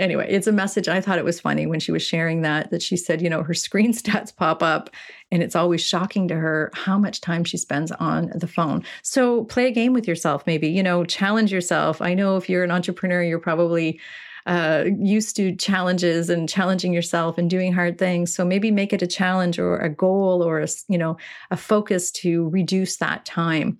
anyway, 0.00 0.26
it's 0.28 0.46
a 0.46 0.52
message. 0.52 0.88
I 0.88 1.00
thought 1.00 1.18
it 1.18 1.24
was 1.24 1.38
funny 1.38 1.66
when 1.66 1.78
she 1.78 1.92
was 1.92 2.02
sharing 2.02 2.42
that, 2.42 2.70
that 2.70 2.82
she 2.82 2.96
said, 2.96 3.22
you 3.22 3.30
know, 3.30 3.42
her 3.42 3.54
screen 3.66 3.92
stats 3.92 4.34
pop 4.34 4.62
up 4.62 4.90
and 5.30 5.42
it's 5.42 5.54
always 5.54 5.80
shocking 5.80 6.26
to 6.28 6.34
her 6.34 6.70
how 6.74 6.98
much 6.98 7.20
time 7.20 7.44
she 7.44 7.56
spends 7.56 7.92
on 7.92 8.32
the 8.34 8.48
phone. 8.48 8.82
So 9.02 9.44
play 9.44 9.66
a 9.66 9.70
game 9.70 9.92
with 9.92 10.08
yourself, 10.08 10.44
maybe, 10.46 10.68
you 10.68 10.82
know, 10.82 11.04
challenge 11.04 11.52
yourself. 11.52 12.02
I 12.02 12.14
know 12.14 12.36
if 12.36 12.48
you're 12.48 12.64
an 12.64 12.72
entrepreneur, 12.72 13.22
you're 13.22 13.38
probably 13.38 14.00
uh, 14.46 14.84
used 14.98 15.36
to 15.36 15.54
challenges 15.54 16.30
and 16.30 16.48
challenging 16.48 16.92
yourself 16.92 17.38
and 17.38 17.50
doing 17.50 17.72
hard 17.72 17.98
things. 17.98 18.34
So 18.34 18.44
maybe 18.44 18.70
make 18.70 18.92
it 18.92 19.02
a 19.02 19.06
challenge 19.06 19.58
or 19.58 19.76
a 19.76 19.88
goal 19.90 20.42
or 20.42 20.60
a, 20.60 20.68
you 20.88 20.98
know, 20.98 21.18
a 21.50 21.56
focus 21.56 22.10
to 22.12 22.48
reduce 22.48 22.96
that 22.96 23.24
time. 23.24 23.78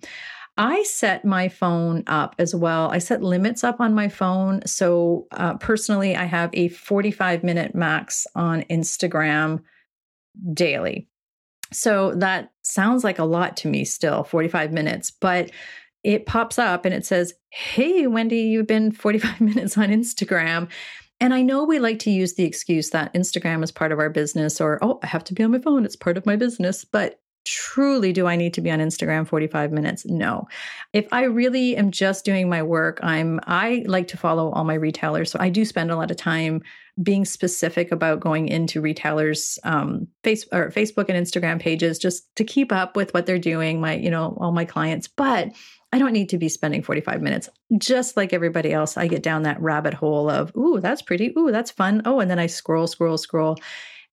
I 0.61 0.83
set 0.83 1.25
my 1.25 1.49
phone 1.49 2.03
up 2.05 2.35
as 2.37 2.53
well. 2.53 2.91
I 2.91 2.99
set 2.99 3.23
limits 3.23 3.63
up 3.63 3.81
on 3.81 3.95
my 3.95 4.09
phone. 4.09 4.61
So 4.67 5.25
uh, 5.31 5.55
personally, 5.55 6.15
I 6.15 6.25
have 6.25 6.51
a 6.53 6.67
45 6.67 7.43
minute 7.43 7.73
max 7.73 8.27
on 8.35 8.61
Instagram 8.69 9.63
daily. 10.53 11.07
So 11.73 12.13
that 12.13 12.51
sounds 12.61 13.03
like 13.03 13.17
a 13.17 13.23
lot 13.23 13.57
to 13.57 13.69
me 13.69 13.83
still, 13.85 14.23
45 14.23 14.71
minutes, 14.71 15.09
but 15.09 15.49
it 16.03 16.27
pops 16.27 16.59
up 16.59 16.85
and 16.85 16.93
it 16.93 17.07
says, 17.07 17.33
Hey, 17.49 18.05
Wendy, 18.05 18.41
you've 18.41 18.67
been 18.67 18.91
45 18.91 19.41
minutes 19.41 19.79
on 19.79 19.89
Instagram. 19.89 20.69
And 21.19 21.33
I 21.33 21.41
know 21.41 21.63
we 21.63 21.79
like 21.79 21.97
to 21.99 22.11
use 22.11 22.35
the 22.35 22.45
excuse 22.45 22.91
that 22.91 23.11
Instagram 23.15 23.63
is 23.63 23.71
part 23.71 23.91
of 23.91 23.97
our 23.97 24.11
business 24.11 24.61
or, 24.61 24.77
oh, 24.83 24.99
I 25.01 25.07
have 25.07 25.23
to 25.23 25.33
be 25.33 25.41
on 25.41 25.51
my 25.51 25.59
phone. 25.59 25.85
It's 25.85 25.95
part 25.95 26.17
of 26.17 26.27
my 26.27 26.35
business. 26.35 26.85
But 26.85 27.19
truly 27.45 28.13
do 28.13 28.27
I 28.27 28.35
need 28.35 28.53
to 28.55 28.61
be 28.61 28.71
on 28.71 28.79
Instagram 28.79 29.27
45 29.27 29.71
minutes? 29.71 30.05
No. 30.05 30.47
If 30.93 31.07
I 31.11 31.23
really 31.23 31.75
am 31.75 31.91
just 31.91 32.25
doing 32.25 32.49
my 32.49 32.63
work, 32.63 32.99
I'm 33.01 33.39
I 33.45 33.83
like 33.87 34.07
to 34.09 34.17
follow 34.17 34.51
all 34.51 34.63
my 34.63 34.75
retailers. 34.75 35.31
So 35.31 35.39
I 35.39 35.49
do 35.49 35.65
spend 35.65 35.91
a 35.91 35.95
lot 35.95 36.11
of 36.11 36.17
time 36.17 36.61
being 37.01 37.25
specific 37.25 37.91
about 37.91 38.19
going 38.19 38.47
into 38.49 38.81
retailers 38.81 39.57
um 39.63 40.07
face 40.23 40.45
or 40.51 40.69
Facebook 40.69 41.05
and 41.09 41.25
Instagram 41.25 41.59
pages 41.59 41.97
just 41.97 42.33
to 42.35 42.43
keep 42.43 42.71
up 42.71 42.95
with 42.95 43.13
what 43.13 43.25
they're 43.25 43.39
doing, 43.39 43.81
my, 43.81 43.95
you 43.95 44.11
know, 44.11 44.37
all 44.39 44.51
my 44.51 44.65
clients. 44.65 45.07
But 45.07 45.51
I 45.93 45.99
don't 45.99 46.13
need 46.13 46.29
to 46.29 46.37
be 46.37 46.47
spending 46.47 46.83
45 46.83 47.21
minutes. 47.21 47.49
Just 47.77 48.15
like 48.15 48.31
everybody 48.31 48.71
else, 48.71 48.95
I 48.95 49.07
get 49.07 49.23
down 49.23 49.43
that 49.43 49.61
rabbit 49.61 49.93
hole 49.93 50.29
of, 50.29 50.55
ooh, 50.55 50.79
that's 50.79 51.01
pretty. 51.01 51.33
Ooh, 51.37 51.51
that's 51.51 51.71
fun. 51.71 52.01
Oh, 52.05 52.21
and 52.21 52.31
then 52.31 52.39
I 52.39 52.47
scroll, 52.47 52.87
scroll, 52.87 53.17
scroll. 53.17 53.57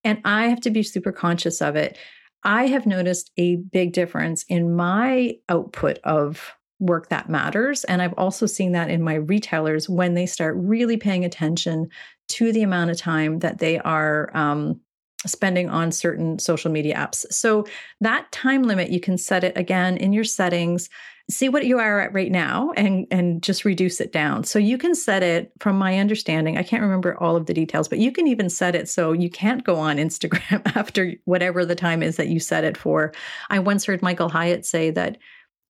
And 0.03 0.19
I 0.25 0.47
have 0.47 0.61
to 0.61 0.71
be 0.71 0.83
super 0.83 1.11
conscious 1.11 1.61
of 1.61 1.75
it 1.75 1.97
I 2.43 2.67
have 2.67 2.85
noticed 2.85 3.31
a 3.37 3.57
big 3.57 3.93
difference 3.93 4.45
in 4.47 4.75
my 4.75 5.37
output 5.49 5.99
of 6.03 6.53
work 6.79 7.09
that 7.09 7.29
matters. 7.29 7.83
And 7.83 8.01
I've 8.01 8.13
also 8.13 8.45
seen 8.45 8.71
that 8.71 8.89
in 8.89 9.01
my 9.01 9.15
retailers 9.15 9.89
when 9.89 10.13
they 10.13 10.25
start 10.25 10.55
really 10.57 10.95
paying 10.97 11.25
attention 11.25 11.89
to 12.29 12.53
the 12.53 12.63
amount 12.63 12.91
of 12.91 12.97
time 12.97 13.39
that 13.39 13.57
they 13.57 13.79
are 13.79 14.29
um, 14.33 14.79
spending 15.25 15.69
on 15.69 15.91
certain 15.91 16.39
social 16.39 16.71
media 16.71 16.95
apps. 16.95 17.25
So 17.31 17.65
that 17.99 18.31
time 18.31 18.63
limit, 18.63 18.91
you 18.91 19.01
can 19.01 19.17
set 19.17 19.43
it 19.43 19.57
again 19.57 19.97
in 19.97 20.13
your 20.13 20.23
settings 20.23 20.89
see 21.29 21.47
what 21.47 21.65
you 21.65 21.77
are 21.77 21.99
at 21.99 22.13
right 22.13 22.31
now 22.31 22.71
and 22.75 23.05
and 23.11 23.43
just 23.43 23.63
reduce 23.63 24.01
it 24.01 24.11
down. 24.11 24.43
So 24.43 24.57
you 24.57 24.77
can 24.77 24.95
set 24.95 25.21
it 25.21 25.51
from 25.59 25.77
my 25.77 25.97
understanding 25.99 26.57
i 26.57 26.63
can't 26.63 26.81
remember 26.81 27.17
all 27.21 27.35
of 27.35 27.45
the 27.45 27.53
details 27.53 27.87
but 27.87 27.99
you 27.99 28.11
can 28.11 28.27
even 28.27 28.49
set 28.49 28.75
it 28.75 28.89
so 28.89 29.11
you 29.11 29.29
can't 29.29 29.63
go 29.63 29.75
on 29.75 29.97
instagram 30.07 30.61
after 30.75 31.13
whatever 31.25 31.65
the 31.65 31.75
time 31.75 32.01
is 32.03 32.17
that 32.17 32.27
you 32.27 32.39
set 32.39 32.63
it 32.63 32.77
for. 32.77 33.13
I 33.49 33.59
once 33.59 33.85
heard 33.85 34.01
michael 34.01 34.29
hyatt 34.29 34.65
say 34.65 34.91
that 34.91 35.17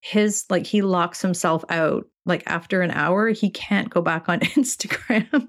his 0.00 0.46
like 0.48 0.66
he 0.66 0.80
locks 0.80 1.20
himself 1.20 1.64
out 1.68 2.06
like 2.24 2.42
after 2.46 2.80
an 2.80 2.90
hour 2.90 3.28
he 3.28 3.50
can't 3.50 3.90
go 3.90 4.00
back 4.00 4.28
on 4.28 4.40
instagram 4.56 5.48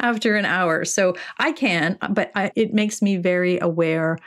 after 0.00 0.36
an 0.36 0.44
hour. 0.44 0.84
So 0.84 1.14
i 1.38 1.52
can 1.52 1.98
but 2.10 2.30
I, 2.34 2.52
it 2.54 2.74
makes 2.74 3.00
me 3.00 3.16
very 3.16 3.58
aware 3.60 4.18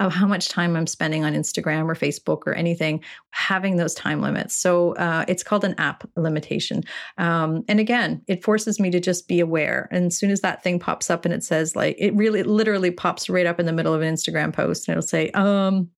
of 0.00 0.12
how 0.12 0.26
much 0.26 0.48
time 0.48 0.74
I'm 0.76 0.86
spending 0.86 1.24
on 1.24 1.34
Instagram 1.34 1.84
or 1.84 1.94
Facebook 1.94 2.42
or 2.46 2.54
anything, 2.54 3.02
having 3.30 3.76
those 3.76 3.94
time 3.94 4.20
limits. 4.20 4.56
So 4.56 4.94
uh, 4.96 5.24
it's 5.28 5.44
called 5.44 5.64
an 5.64 5.74
app 5.78 6.08
limitation. 6.16 6.82
Um, 7.16 7.64
and 7.68 7.78
again, 7.78 8.22
it 8.26 8.42
forces 8.42 8.80
me 8.80 8.90
to 8.90 8.98
just 8.98 9.28
be 9.28 9.38
aware. 9.38 9.88
And 9.92 10.06
as 10.06 10.18
soon 10.18 10.30
as 10.30 10.40
that 10.40 10.62
thing 10.64 10.80
pops 10.80 11.10
up 11.10 11.24
and 11.24 11.32
it 11.32 11.44
says, 11.44 11.76
like, 11.76 11.94
it 11.98 12.14
really 12.14 12.40
it 12.40 12.46
literally 12.46 12.90
pops 12.90 13.30
right 13.30 13.46
up 13.46 13.60
in 13.60 13.66
the 13.66 13.72
middle 13.72 13.94
of 13.94 14.02
an 14.02 14.12
Instagram 14.12 14.52
post 14.52 14.88
and 14.88 14.96
it'll 14.96 15.06
say, 15.06 15.30
um, 15.30 15.88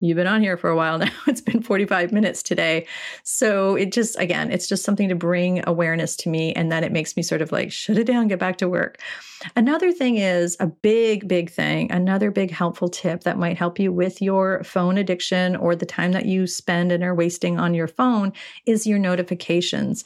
You've 0.00 0.16
been 0.16 0.26
on 0.26 0.42
here 0.42 0.58
for 0.58 0.68
a 0.68 0.76
while 0.76 0.98
now. 0.98 1.10
It's 1.26 1.40
been 1.40 1.62
45 1.62 2.12
minutes 2.12 2.42
today. 2.42 2.86
So 3.22 3.76
it 3.76 3.92
just, 3.92 4.18
again, 4.18 4.50
it's 4.52 4.68
just 4.68 4.84
something 4.84 5.08
to 5.08 5.14
bring 5.14 5.66
awareness 5.66 6.16
to 6.16 6.28
me. 6.28 6.52
And 6.52 6.70
then 6.70 6.84
it 6.84 6.92
makes 6.92 7.16
me 7.16 7.22
sort 7.22 7.42
of 7.42 7.52
like 7.52 7.72
shut 7.72 7.98
it 7.98 8.06
down, 8.06 8.28
get 8.28 8.38
back 8.38 8.58
to 8.58 8.68
work. 8.68 9.00
Another 9.54 9.92
thing 9.92 10.16
is 10.16 10.56
a 10.60 10.66
big, 10.66 11.28
big 11.28 11.50
thing, 11.50 11.90
another 11.90 12.30
big 12.30 12.50
helpful 12.50 12.88
tip 12.88 13.22
that 13.24 13.38
might 13.38 13.56
help 13.56 13.78
you 13.78 13.92
with 13.92 14.20
your 14.20 14.62
phone 14.64 14.98
addiction 14.98 15.56
or 15.56 15.74
the 15.74 15.86
time 15.86 16.12
that 16.12 16.26
you 16.26 16.46
spend 16.46 16.92
and 16.92 17.02
are 17.02 17.14
wasting 17.14 17.58
on 17.58 17.74
your 17.74 17.88
phone 17.88 18.32
is 18.66 18.86
your 18.86 18.98
notifications. 18.98 20.04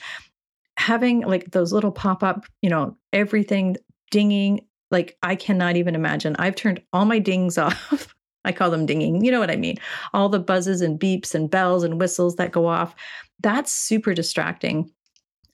Having 0.76 1.23
like 1.23 1.50
those 1.50 1.73
little 1.73 1.92
pop 1.92 2.23
up, 2.23 2.47
you 2.62 2.70
know, 2.70 2.97
everything 3.12 3.76
dinging 4.11 4.66
like 4.90 5.16
I 5.23 5.37
cannot 5.37 5.76
even 5.76 5.94
imagine. 5.94 6.35
I've 6.38 6.56
turned 6.56 6.82
all 6.92 7.04
my 7.04 7.18
dings 7.18 7.59
off 7.59 8.10
I 8.44 8.52
call 8.52 8.70
them 8.70 8.87
dinging. 8.87 9.25
You 9.25 9.30
know 9.30 9.40
what 9.40 9.50
I 9.50 9.56
mean? 9.56 9.76
All 10.14 10.28
the 10.28 10.38
buzzes 10.38 10.80
and 10.80 10.99
beeps 10.99 11.35
and 11.35 11.50
bells 11.50 11.85
and 11.85 12.00
whistles 12.00 12.37
that 12.37 12.52
go 12.52 12.66
off. 12.66 12.94
That's 13.40 13.73
super 13.73 14.14
distracting. 14.14 14.90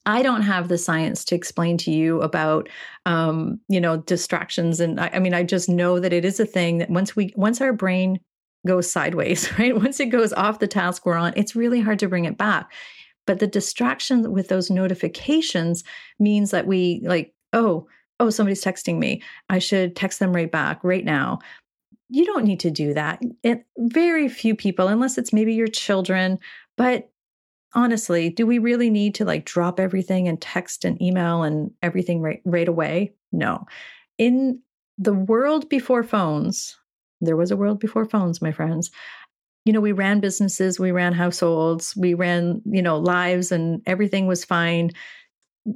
I 0.06 0.22
don't 0.22 0.42
have 0.42 0.68
the 0.68 0.78
science 0.78 1.24
to 1.26 1.34
explain 1.34 1.76
to 1.78 1.90
you 1.90 2.22
about, 2.22 2.68
um, 3.06 3.60
you 3.68 3.80
know, 3.80 3.96
distractions, 3.96 4.78
and 4.78 5.00
I, 5.00 5.10
I 5.14 5.18
mean, 5.18 5.34
I 5.34 5.42
just 5.42 5.68
know 5.68 5.98
that 5.98 6.12
it 6.12 6.24
is 6.24 6.38
a 6.38 6.46
thing 6.46 6.78
that 6.78 6.90
once 6.90 7.16
we, 7.16 7.32
once 7.34 7.60
our 7.60 7.72
brain 7.72 8.20
goes 8.66 8.90
sideways, 8.90 9.50
right? 9.58 9.76
Once 9.76 9.98
it 9.98 10.06
goes 10.06 10.32
off 10.32 10.60
the 10.60 10.68
task 10.68 11.04
we're 11.04 11.16
on, 11.16 11.32
it's 11.36 11.56
really 11.56 11.80
hard 11.80 11.98
to 11.98 12.08
bring 12.08 12.24
it 12.24 12.38
back. 12.38 12.72
But 13.26 13.40
the 13.40 13.48
distraction 13.48 14.30
with 14.30 14.46
those 14.46 14.70
notifications 14.70 15.82
means 16.20 16.52
that 16.52 16.68
we 16.68 17.02
like, 17.02 17.34
oh, 17.52 17.88
oh, 18.20 18.30
somebody's 18.30 18.62
texting 18.62 18.98
me. 18.98 19.22
I 19.50 19.58
should 19.58 19.96
text 19.96 20.20
them 20.20 20.32
right 20.32 20.50
back 20.50 20.78
right 20.84 21.04
now 21.04 21.40
you 22.08 22.24
don't 22.24 22.44
need 22.44 22.60
to 22.60 22.70
do 22.70 22.94
that. 22.94 23.20
It, 23.42 23.64
very 23.78 24.28
few 24.28 24.54
people, 24.54 24.88
unless 24.88 25.18
it's 25.18 25.32
maybe 25.32 25.54
your 25.54 25.66
children, 25.66 26.38
but 26.76 27.10
honestly, 27.74 28.30
do 28.30 28.46
we 28.46 28.58
really 28.58 28.90
need 28.90 29.14
to 29.16 29.24
like 29.24 29.44
drop 29.44 29.80
everything 29.80 30.28
and 30.28 30.40
text 30.40 30.84
and 30.84 31.00
email 31.00 31.42
and 31.42 31.70
everything 31.82 32.20
right, 32.20 32.40
right 32.44 32.68
away? 32.68 33.14
No. 33.32 33.66
In 34.18 34.60
the 34.98 35.12
world 35.12 35.68
before 35.68 36.02
phones, 36.02 36.76
there 37.20 37.36
was 37.36 37.50
a 37.50 37.56
world 37.56 37.80
before 37.80 38.06
phones, 38.06 38.40
my 38.40 38.52
friends. 38.52 38.90
You 39.64 39.72
know, 39.72 39.80
we 39.80 39.92
ran 39.92 40.20
businesses, 40.20 40.78
we 40.78 40.92
ran 40.92 41.12
households, 41.12 41.96
we 41.96 42.14
ran, 42.14 42.62
you 42.64 42.82
know, 42.82 42.98
lives, 42.98 43.50
and 43.50 43.82
everything 43.84 44.26
was 44.26 44.44
fine. 44.44 44.92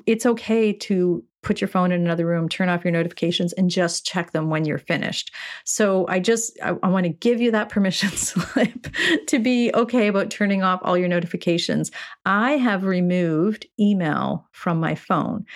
It's 0.06 0.26
okay 0.26 0.72
to 0.72 1.24
put 1.42 1.60
your 1.60 1.68
phone 1.68 1.90
in 1.90 2.02
another 2.02 2.26
room, 2.26 2.48
turn 2.48 2.68
off 2.68 2.84
your 2.84 2.92
notifications, 2.92 3.52
and 3.54 3.70
just 3.70 4.04
check 4.04 4.32
them 4.32 4.50
when 4.50 4.64
you're 4.64 4.78
finished. 4.78 5.34
So 5.64 6.06
I 6.08 6.20
just 6.20 6.58
I, 6.62 6.74
I 6.82 6.88
want 6.88 7.04
to 7.04 7.10
give 7.10 7.40
you 7.40 7.50
that 7.52 7.70
permission 7.70 8.08
slip 8.16 8.88
to 9.26 9.38
be 9.38 9.70
okay 9.74 10.08
about 10.08 10.30
turning 10.30 10.62
off 10.62 10.80
all 10.82 10.98
your 10.98 11.08
notifications. 11.08 11.90
I 12.26 12.52
have 12.52 12.84
removed 12.84 13.66
email 13.78 14.46
from 14.52 14.80
my 14.80 14.94
phone. 14.94 15.46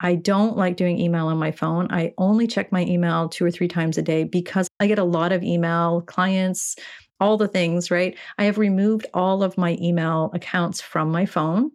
I 0.00 0.16
don't 0.16 0.56
like 0.56 0.76
doing 0.76 0.98
email 0.98 1.28
on 1.28 1.38
my 1.38 1.50
phone. 1.50 1.88
I 1.90 2.12
only 2.18 2.46
check 2.46 2.72
my 2.72 2.82
email 2.82 3.28
two 3.28 3.44
or 3.44 3.50
three 3.50 3.68
times 3.68 3.96
a 3.96 4.02
day 4.02 4.24
because 4.24 4.68
I 4.80 4.86
get 4.86 4.98
a 4.98 5.04
lot 5.04 5.32
of 5.32 5.42
email, 5.42 6.02
clients, 6.02 6.76
all 7.20 7.36
the 7.36 7.48
things, 7.48 7.90
right? 7.90 8.16
I 8.36 8.44
have 8.44 8.58
removed 8.58 9.06
all 9.14 9.42
of 9.42 9.56
my 9.56 9.78
email 9.80 10.30
accounts 10.34 10.80
from 10.80 11.10
my 11.10 11.26
phone. 11.26 11.70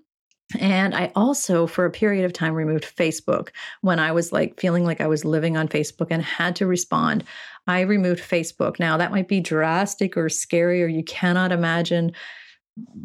And 0.57 0.95
I 0.95 1.11
also, 1.15 1.67
for 1.67 1.85
a 1.85 1.91
period 1.91 2.25
of 2.25 2.33
time, 2.33 2.55
removed 2.55 2.95
Facebook 2.97 3.49
when 3.81 3.99
I 3.99 4.11
was 4.11 4.31
like 4.31 4.59
feeling 4.59 4.83
like 4.83 4.99
I 4.99 5.07
was 5.07 5.23
living 5.23 5.57
on 5.57 5.67
Facebook 5.67 6.07
and 6.09 6.23
had 6.23 6.55
to 6.55 6.65
respond. 6.65 7.23
I 7.67 7.81
removed 7.81 8.21
Facebook. 8.21 8.79
Now, 8.79 8.97
that 8.97 9.11
might 9.11 9.27
be 9.27 9.41
drastic 9.41 10.17
or 10.17 10.27
scary, 10.27 10.81
or 10.81 10.87
you 10.87 11.03
cannot 11.03 11.51
imagine 11.51 12.13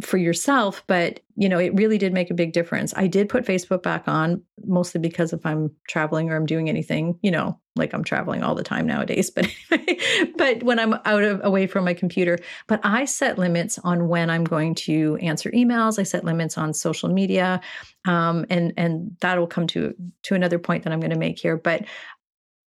for 0.02 0.18
yourself, 0.18 0.84
but 0.86 1.20
you 1.36 1.48
know, 1.48 1.58
it 1.58 1.74
really 1.74 1.98
did 1.98 2.12
make 2.12 2.30
a 2.30 2.34
big 2.34 2.52
difference. 2.52 2.94
I 2.96 3.08
did 3.08 3.28
put 3.28 3.44
Facebook 3.44 3.82
back 3.82 4.06
on 4.06 4.42
mostly 4.64 5.00
because 5.00 5.32
if 5.32 5.44
I'm 5.44 5.74
traveling 5.88 6.30
or 6.30 6.36
I'm 6.36 6.46
doing 6.46 6.68
anything, 6.68 7.18
you 7.22 7.30
know, 7.30 7.58
like 7.74 7.92
I'm 7.92 8.04
traveling 8.04 8.44
all 8.44 8.54
the 8.54 8.62
time 8.62 8.86
nowadays, 8.86 9.30
but 9.34 9.50
but 10.36 10.62
when 10.62 10.78
I'm 10.78 10.94
out 11.04 11.24
of 11.24 11.40
away 11.44 11.66
from 11.66 11.84
my 11.84 11.94
computer, 11.94 12.38
but 12.68 12.80
I 12.84 13.04
set 13.04 13.38
limits 13.38 13.78
on 13.80 14.08
when 14.08 14.30
I'm 14.30 14.44
going 14.44 14.74
to 14.76 15.16
answer 15.16 15.50
emails. 15.50 15.98
I 15.98 16.04
set 16.04 16.24
limits 16.24 16.56
on 16.56 16.72
social 16.72 17.08
media. 17.08 17.60
Um, 18.06 18.44
and 18.50 18.72
and 18.76 19.16
that'll 19.20 19.46
come 19.46 19.66
to 19.68 19.94
to 20.24 20.34
another 20.34 20.58
point 20.58 20.84
that 20.84 20.92
I'm 20.92 21.00
going 21.00 21.10
to 21.10 21.18
make 21.18 21.38
here, 21.38 21.56
but 21.56 21.84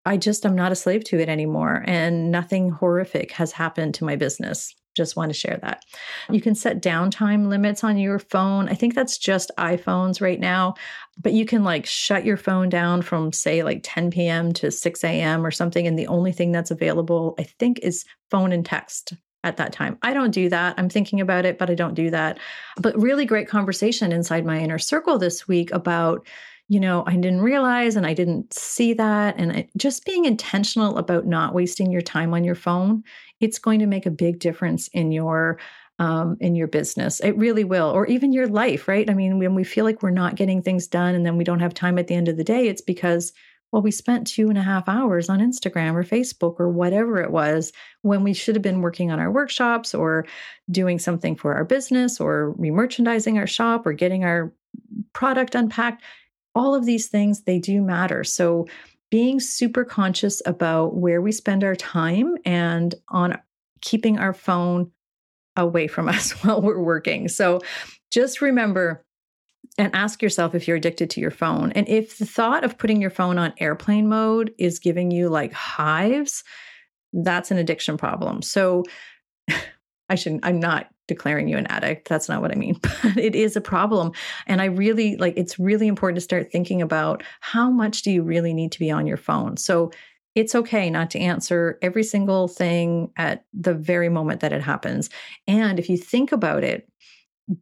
I 0.06 0.18
just 0.18 0.46
I'm 0.46 0.56
not 0.56 0.72
a 0.72 0.75
slave 0.75 1.04
to 1.06 1.20
it 1.20 1.30
anymore 1.30 1.84
and 1.88 2.32
nothing 2.32 2.70
horrific 2.70 3.32
has 3.32 3.52
happened 3.52 3.96
to 3.96 4.06
my 4.06 4.16
business 4.16 4.74
just 4.96 5.16
want 5.16 5.30
to 5.30 5.38
share 5.38 5.60
that. 5.62 5.84
Hmm. 6.28 6.34
You 6.34 6.42
can 6.42 6.56
set 6.56 6.82
downtime 6.82 7.48
limits 7.48 7.84
on 7.84 7.98
your 7.98 8.20
phone. 8.20 8.70
I 8.70 8.74
think 8.74 8.96
that's 8.96 9.18
just 9.18 9.52
iPhones 9.58 10.22
right 10.22 10.40
now, 10.40 10.75
but 11.22 11.34
you 11.34 11.46
can 11.46 11.64
like 11.64 11.86
shut 11.86 12.25
your 12.25 12.38
phone 12.38 12.70
down 12.70 13.02
from, 13.02 13.32
say, 13.32 13.64
like 13.64 13.82
10 13.84 14.12
p.m. 14.12 14.54
to 14.54 14.72
6 14.72 15.04
a.m. 15.04 15.46
or 15.46 15.52
something. 15.52 15.86
And 15.86 16.00
the 16.00 16.08
only 16.08 16.32
thing 16.32 16.52
that's 16.52 16.72
available, 16.72 17.36
I 17.38 17.44
think, 17.44 17.80
is 17.80 18.06
phone 18.32 18.52
and 18.52 18.66
text 18.66 19.14
at 19.44 19.58
that 19.58 19.72
time. 19.72 19.98
I 20.02 20.14
don't 20.14 20.32
do 20.32 20.50
that. 20.50 20.74
I'm 20.78 20.90
thinking 20.90 21.22
about 21.22 21.46
it, 21.46 21.60
but 21.60 21.70
I 21.70 21.75
don't 21.75 21.94
do 21.94 22.10
that. 22.10 22.40
But 22.78 23.00
really 23.00 23.25
great 23.25 23.48
conversation 23.48 24.12
inside 24.12 24.44
my 24.44 24.60
inner 24.60 24.80
circle 24.80 25.20
this 25.20 25.48
week 25.48 25.72
about 25.72 26.28
you 26.67 26.79
know, 26.79 27.03
I 27.05 27.15
didn't 27.15 27.41
realize 27.41 27.95
and 27.95 28.07
I 28.07 28.13
didn't 28.13 28.53
see 28.53 28.93
that. 28.93 29.36
And 29.38 29.51
it, 29.51 29.69
just 29.77 30.05
being 30.05 30.25
intentional 30.25 30.98
about 30.98 31.27
not 31.27 31.53
wasting 31.53 31.91
your 31.91 32.01
time 32.01 32.34
on 32.34 32.43
your 32.43 32.55
phone, 32.55 33.03
it's 33.39 33.60
going 33.60 33.79
to 33.79 33.86
make 33.86 34.05
a 34.05 34.12
big 34.12 34.39
difference 34.39 34.88
in 34.89 35.12
your 35.12 35.60
um, 35.98 36.36
in 36.41 36.55
your 36.55 36.67
business. 36.67 37.22
It 37.22 37.38
really 37.38 37.63
will, 37.63 37.89
or 37.89 38.05
even 38.07 38.34
your 38.34 38.48
life, 38.48 38.88
right? 38.88 39.10
I 39.10 39.13
mean, 39.13 39.39
when 39.39 39.55
we 39.55 39.63
feel 39.63 39.86
like 39.86 40.03
we're 40.03 40.10
not 40.10 40.36
getting 40.36 40.62
things 40.62 40.88
done 40.88 41.15
and 41.15 41.25
then 41.25 41.38
we 41.38 41.45
don't 41.45 41.62
have 41.62 41.74
time 41.74 41.98
at 41.98 42.07
the 42.07 42.15
end 42.15 42.27
of 42.27 42.36
the 42.36 42.43
day, 42.43 42.67
it's 42.67 42.81
because 42.81 43.31
well, 43.72 43.81
we 43.81 43.91
spent 43.91 44.27
two 44.27 44.48
and 44.50 44.57
a 44.57 44.62
half 44.62 44.88
hours 44.88 45.29
on 45.29 45.39
Instagram 45.39 45.95
or 45.95 46.03
Facebook 46.03 46.60
or 46.60 46.69
whatever 46.69 47.22
it 47.22 47.31
was 47.31 47.74
when 48.03 48.24
we 48.24 48.34
should 48.34 48.55
have 48.55 48.62
been 48.62 48.81
working 48.81 49.12
on 49.12 49.19
our 49.19 49.31
workshops 49.31 49.93
or 49.93 50.25
doing 50.72 50.98
something 50.98 51.36
for 51.36 51.53
our 51.53 51.65
business 51.65 52.22
or 52.22 52.55
remerchandising 52.57 53.38
our 53.38 53.48
shop 53.48 53.86
or 53.86 53.91
getting 53.91 54.24
our 54.24 54.53
product 55.13 55.55
unpacked 55.55 56.03
all 56.56 56.74
of 56.74 56.86
these 56.86 57.08
things, 57.08 57.44
they 57.44 57.60
do 57.60 57.82
matter. 57.82 58.24
So, 58.24 58.68
being 59.12 59.40
super 59.40 59.86
conscious 59.86 60.42
about 60.46 60.96
where 60.96 61.22
we 61.22 61.32
spend 61.32 61.64
our 61.64 61.76
time 61.76 62.36
and 62.44 62.96
on 63.10 63.38
keeping 63.82 64.18
our 64.18 64.34
phone 64.34 64.92
away 65.56 65.88
from 65.88 66.10
us 66.10 66.32
while 66.44 66.62
we're 66.62 66.80
working. 66.80 67.28
So, 67.28 67.62
just 68.12 68.42
remember 68.42 69.04
and 69.78 69.94
ask 69.94 70.22
yourself 70.22 70.56
if 70.56 70.68
you're 70.68 70.78
addicted 70.78 71.10
to 71.10 71.20
your 71.20 71.32
phone. 71.32 71.72
And 71.74 71.88
if 71.90 72.18
the 72.18 72.26
thought 72.26 72.64
of 72.64 72.78
putting 72.78 73.02
your 73.02 73.10
phone 73.10 73.38
on 73.38 73.54
airplane 73.58 74.08
mode 74.08 74.54
is 74.58 74.80
giving 74.80 75.12
you 75.12 75.28
like 75.28 75.52
hives, 75.52 76.44
that's 77.12 77.52
an 77.52 77.58
addiction 77.58 77.98
problem. 77.98 78.42
So, 78.42 78.84
I 80.10 80.16
shouldn't, 80.16 80.46
I'm 80.46 80.60
not 80.60 80.88
declaring 81.08 81.48
you 81.48 81.58
an 81.58 81.68
addict. 81.68 82.08
That's 82.08 82.30
not 82.30 82.42
what 82.42 82.52
I 82.52 82.56
mean. 82.56 82.80
But 83.04 83.18
it 83.18 83.36
is 83.36 83.56
a 83.56 83.62
problem. 83.62 84.12
And 84.48 84.62
I 84.62 84.66
really 84.66 85.16
like 85.18 85.36
it's 85.38 85.60
really 85.60 85.88
important 85.88 86.18
to 86.18 86.22
start 86.22 86.52
thinking 86.52 86.82
about 86.82 87.24
how 87.40 87.70
much 87.70 88.02
do 88.02 88.12
you 88.12 88.24
really 88.24 88.54
need 88.54 88.72
to 88.74 88.80
be 88.80 88.92
on 88.92 89.08
your 89.08 89.18
phone. 89.18 89.58
So 89.58 89.92
it's 90.34 90.56
okay 90.56 90.90
not 90.90 91.10
to 91.12 91.20
answer 91.20 91.80
every 91.82 92.04
single 92.04 92.48
thing 92.48 93.12
at 93.16 93.46
the 93.54 93.74
very 93.74 94.10
moment 94.10 94.42
that 94.42 94.52
it 94.52 94.62
happens. 94.62 95.10
And 95.48 95.80
if 95.80 95.90
you 95.90 95.98
think 95.98 96.32
about 96.32 96.64
it, 96.64 96.90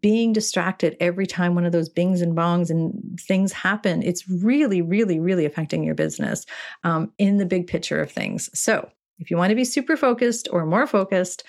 being 0.01 0.31
distracted 0.33 0.95
every 0.99 1.27
time 1.27 1.55
one 1.55 1.65
of 1.65 1.71
those 1.71 1.89
bings 1.89 2.21
and 2.21 2.35
bongs 2.35 2.69
and 2.69 3.19
things 3.19 3.51
happen, 3.51 4.01
it's 4.01 4.27
really, 4.29 4.81
really, 4.81 5.19
really 5.19 5.45
affecting 5.45 5.83
your 5.83 5.95
business 5.95 6.45
um, 6.83 7.11
in 7.17 7.37
the 7.37 7.45
big 7.45 7.67
picture 7.67 7.99
of 7.99 8.11
things. 8.11 8.49
So, 8.57 8.89
if 9.19 9.29
you 9.29 9.37
want 9.37 9.51
to 9.51 9.55
be 9.55 9.65
super 9.65 9.95
focused 9.95 10.47
or 10.51 10.65
more 10.65 10.87
focused, 10.87 11.43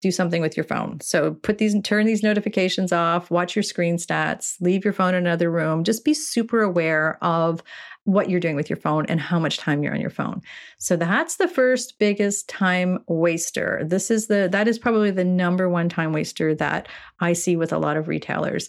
do 0.00 0.10
something 0.10 0.40
with 0.40 0.56
your 0.56 0.64
phone. 0.64 1.00
So 1.00 1.34
put 1.34 1.58
these 1.58 1.74
turn 1.82 2.06
these 2.06 2.22
notifications 2.22 2.92
off, 2.92 3.30
watch 3.30 3.56
your 3.56 3.62
screen 3.64 3.96
stats, 3.96 4.54
leave 4.60 4.84
your 4.84 4.92
phone 4.92 5.14
in 5.14 5.26
another 5.26 5.50
room. 5.50 5.82
Just 5.82 6.04
be 6.04 6.14
super 6.14 6.62
aware 6.62 7.22
of 7.22 7.62
what 8.04 8.30
you're 8.30 8.40
doing 8.40 8.56
with 8.56 8.70
your 8.70 8.76
phone 8.78 9.04
and 9.06 9.20
how 9.20 9.38
much 9.38 9.58
time 9.58 9.82
you're 9.82 9.92
on 9.92 10.00
your 10.00 10.08
phone. 10.08 10.40
So 10.78 10.96
that's 10.96 11.36
the 11.36 11.48
first 11.48 11.98
biggest 11.98 12.48
time 12.48 13.00
waster. 13.06 13.82
This 13.84 14.10
is 14.10 14.28
the 14.28 14.48
that 14.50 14.68
is 14.68 14.78
probably 14.78 15.10
the 15.10 15.24
number 15.24 15.68
one 15.68 15.88
time 15.88 16.12
waster 16.12 16.54
that 16.54 16.88
I 17.20 17.32
see 17.32 17.56
with 17.56 17.72
a 17.72 17.78
lot 17.78 17.96
of 17.96 18.08
retailers. 18.08 18.68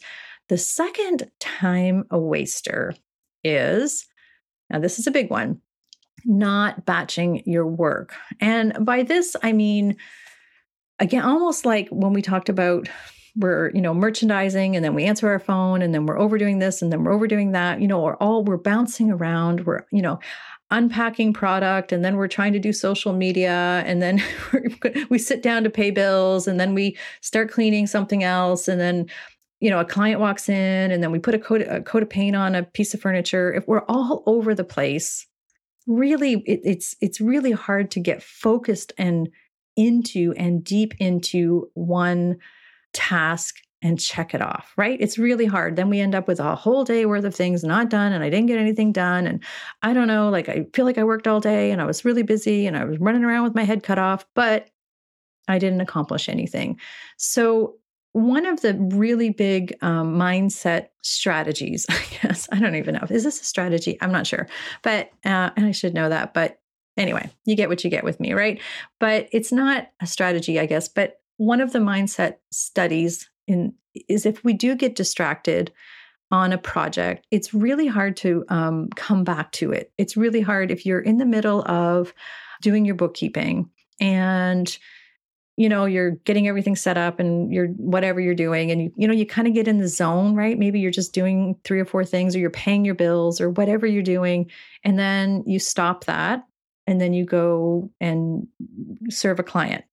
The 0.49 0.57
second 0.57 1.29
time 1.39 2.05
waster 2.11 2.95
is 3.43 4.07
now 4.69 4.79
this 4.79 4.99
is 4.99 5.07
a 5.07 5.11
big 5.11 5.29
one, 5.29 5.61
not 6.25 6.85
batching 6.85 7.43
your 7.45 7.65
work. 7.65 8.15
And 8.41 8.83
by 8.83 9.03
this 9.03 9.35
I 9.43 9.53
mean 9.53 9.95
again, 10.99 11.23
almost 11.23 11.65
like 11.65 11.87
when 11.89 12.13
we 12.13 12.21
talked 12.21 12.49
about 12.49 12.87
we're 13.35 13.71
you 13.75 13.81
know 13.81 13.93
merchandising 13.93 14.75
and 14.75 14.83
then 14.83 14.95
we 14.95 15.05
answer 15.05 15.29
our 15.29 15.39
phone 15.39 15.81
and 15.81 15.93
then 15.93 16.05
we're 16.05 16.19
overdoing 16.19 16.59
this 16.59 16.81
and 16.81 16.91
then 16.91 17.03
we're 17.03 17.13
overdoing 17.13 17.51
that 17.51 17.79
you 17.79 17.87
know 17.87 18.01
or 18.01 18.15
all 18.15 18.43
we're 18.43 18.57
bouncing 18.57 19.11
around 19.11 19.65
we're 19.67 19.85
you 19.91 20.01
know 20.01 20.19
unpacking 20.71 21.31
product 21.31 21.91
and 21.91 22.03
then 22.03 22.15
we're 22.15 22.27
trying 22.27 22.53
to 22.53 22.59
do 22.59 22.73
social 22.73 23.13
media 23.13 23.83
and 23.85 24.01
then 24.01 24.21
we 25.09 25.17
sit 25.17 25.41
down 25.41 25.63
to 25.63 25.69
pay 25.69 25.89
bills 25.89 26.47
and 26.47 26.59
then 26.59 26.73
we 26.73 26.97
start 27.21 27.51
cleaning 27.51 27.87
something 27.87 28.23
else 28.23 28.67
and 28.67 28.79
then 28.79 29.05
you 29.59 29.69
know 29.69 29.79
a 29.79 29.85
client 29.85 30.19
walks 30.19 30.49
in 30.49 30.91
and 30.91 31.01
then 31.01 31.11
we 31.11 31.19
put 31.19 31.33
a 31.33 31.39
coat, 31.39 31.61
a 31.61 31.81
coat 31.81 32.03
of 32.03 32.09
paint 32.09 32.35
on 32.35 32.55
a 32.55 32.63
piece 32.63 32.93
of 32.93 33.01
furniture. 33.01 33.53
If 33.53 33.67
we're 33.67 33.85
all 33.87 34.23
over 34.25 34.53
the 34.53 34.63
place 34.63 35.25
really 35.87 36.43
it, 36.45 36.61
it's 36.63 36.95
it's 37.01 37.19
really 37.19 37.51
hard 37.51 37.89
to 37.91 37.99
get 37.99 38.21
focused 38.21 38.93
and 38.97 39.29
into 39.75 40.33
and 40.37 40.63
deep 40.63 40.93
into 40.99 41.69
one 41.73 42.37
task 42.93 43.55
and 43.81 43.99
check 43.99 44.33
it 44.33 44.41
off, 44.41 44.73
right? 44.75 44.99
It's 44.99 45.17
really 45.17 45.45
hard. 45.45 45.75
Then 45.75 45.89
we 45.89 46.01
end 46.01 46.13
up 46.13 46.27
with 46.27 46.39
a 46.39 46.55
whole 46.55 46.83
day 46.83 47.05
worth 47.05 47.23
of 47.23 47.33
things 47.33 47.63
not 47.63 47.89
done 47.89 48.11
and 48.11 48.23
I 48.23 48.29
didn't 48.29 48.47
get 48.47 48.59
anything 48.59 48.91
done. 48.91 49.25
And 49.25 49.41
I 49.81 49.93
don't 49.93 50.07
know, 50.07 50.29
like 50.29 50.49
I 50.49 50.65
feel 50.73 50.85
like 50.85 50.97
I 50.97 51.03
worked 51.03 51.27
all 51.27 51.39
day 51.39 51.71
and 51.71 51.81
I 51.81 51.85
was 51.85 52.03
really 52.03 52.23
busy 52.23 52.67
and 52.67 52.75
I 52.75 52.83
was 52.83 52.99
running 52.99 53.23
around 53.23 53.45
with 53.45 53.55
my 53.55 53.63
head 53.63 53.83
cut 53.83 53.97
off, 53.97 54.25
but 54.35 54.69
I 55.47 55.59
didn't 55.59 55.81
accomplish 55.81 56.29
anything. 56.29 56.79
So, 57.17 57.75
one 58.13 58.47
of 58.47 58.61
the 58.61 58.73
really 58.73 59.29
big 59.29 59.77
um, 59.81 60.15
mindset 60.15 60.87
strategies, 61.03 61.85
I 61.89 62.03
guess, 62.21 62.49
I 62.51 62.59
don't 62.59 62.75
even 62.75 62.95
know. 62.95 63.05
Is 63.09 63.23
this 63.23 63.39
a 63.39 63.45
strategy? 63.45 63.99
I'm 64.01 64.11
not 64.11 64.25
sure, 64.25 64.47
but, 64.81 65.11
uh, 65.23 65.51
and 65.55 65.65
I 65.65 65.71
should 65.71 65.93
know 65.93 66.09
that, 66.09 66.33
but 66.33 66.59
Anyway, 66.99 67.31
you 67.45 67.55
get 67.55 67.69
what 67.69 67.83
you 67.83 67.89
get 67.89 68.03
with 68.03 68.19
me, 68.19 68.33
right? 68.33 68.61
But 68.99 69.29
it's 69.31 69.53
not 69.53 69.87
a 70.01 70.05
strategy, 70.05 70.59
I 70.59 70.65
guess. 70.65 70.89
But 70.89 71.21
one 71.37 71.61
of 71.61 71.71
the 71.71 71.79
mindset 71.79 72.35
studies 72.51 73.29
in 73.47 73.73
is 74.07 74.25
if 74.25 74.43
we 74.43 74.53
do 74.53 74.75
get 74.75 74.95
distracted 74.95 75.71
on 76.29 76.51
a 76.51 76.57
project, 76.57 77.25
it's 77.31 77.53
really 77.53 77.87
hard 77.87 78.17
to 78.17 78.45
um, 78.49 78.89
come 78.95 79.23
back 79.23 79.51
to 79.53 79.71
it. 79.71 79.91
It's 79.97 80.17
really 80.17 80.41
hard 80.41 80.71
if 80.71 80.85
you're 80.85 80.99
in 80.99 81.17
the 81.17 81.25
middle 81.25 81.63
of 81.71 82.13
doing 82.61 82.85
your 82.85 82.95
bookkeeping 82.95 83.69
and 84.01 84.77
you 85.55 85.67
know 85.67 85.85
you're 85.85 86.11
getting 86.11 86.47
everything 86.47 86.75
set 86.75 86.97
up 86.97 87.19
and 87.19 87.53
you're 87.53 87.67
whatever 87.67 88.19
you're 88.19 88.35
doing 88.35 88.71
and 88.71 88.81
you 88.81 88.91
you 88.95 89.07
know 89.07 89.13
you 89.13 89.25
kind 89.25 89.47
of 89.47 89.53
get 89.53 89.67
in 89.67 89.79
the 89.79 89.87
zone 89.87 90.33
right 90.33 90.57
maybe 90.57 90.79
you're 90.79 90.91
just 90.91 91.13
doing 91.13 91.57
three 91.65 91.79
or 91.79 91.85
four 91.85 92.05
things 92.05 92.33
or 92.33 92.39
you're 92.39 92.49
paying 92.49 92.85
your 92.85 92.95
bills 92.95 93.41
or 93.41 93.49
whatever 93.49 93.85
you're 93.85 94.01
doing 94.01 94.49
and 94.85 94.97
then 94.97 95.43
you 95.45 95.59
stop 95.59 96.05
that 96.05 96.45
and 96.89 96.99
then 96.99 97.13
you 97.13 97.23
go 97.23 97.91
and 98.01 98.47
serve 99.09 99.39
a 99.39 99.43
client. 99.43 99.85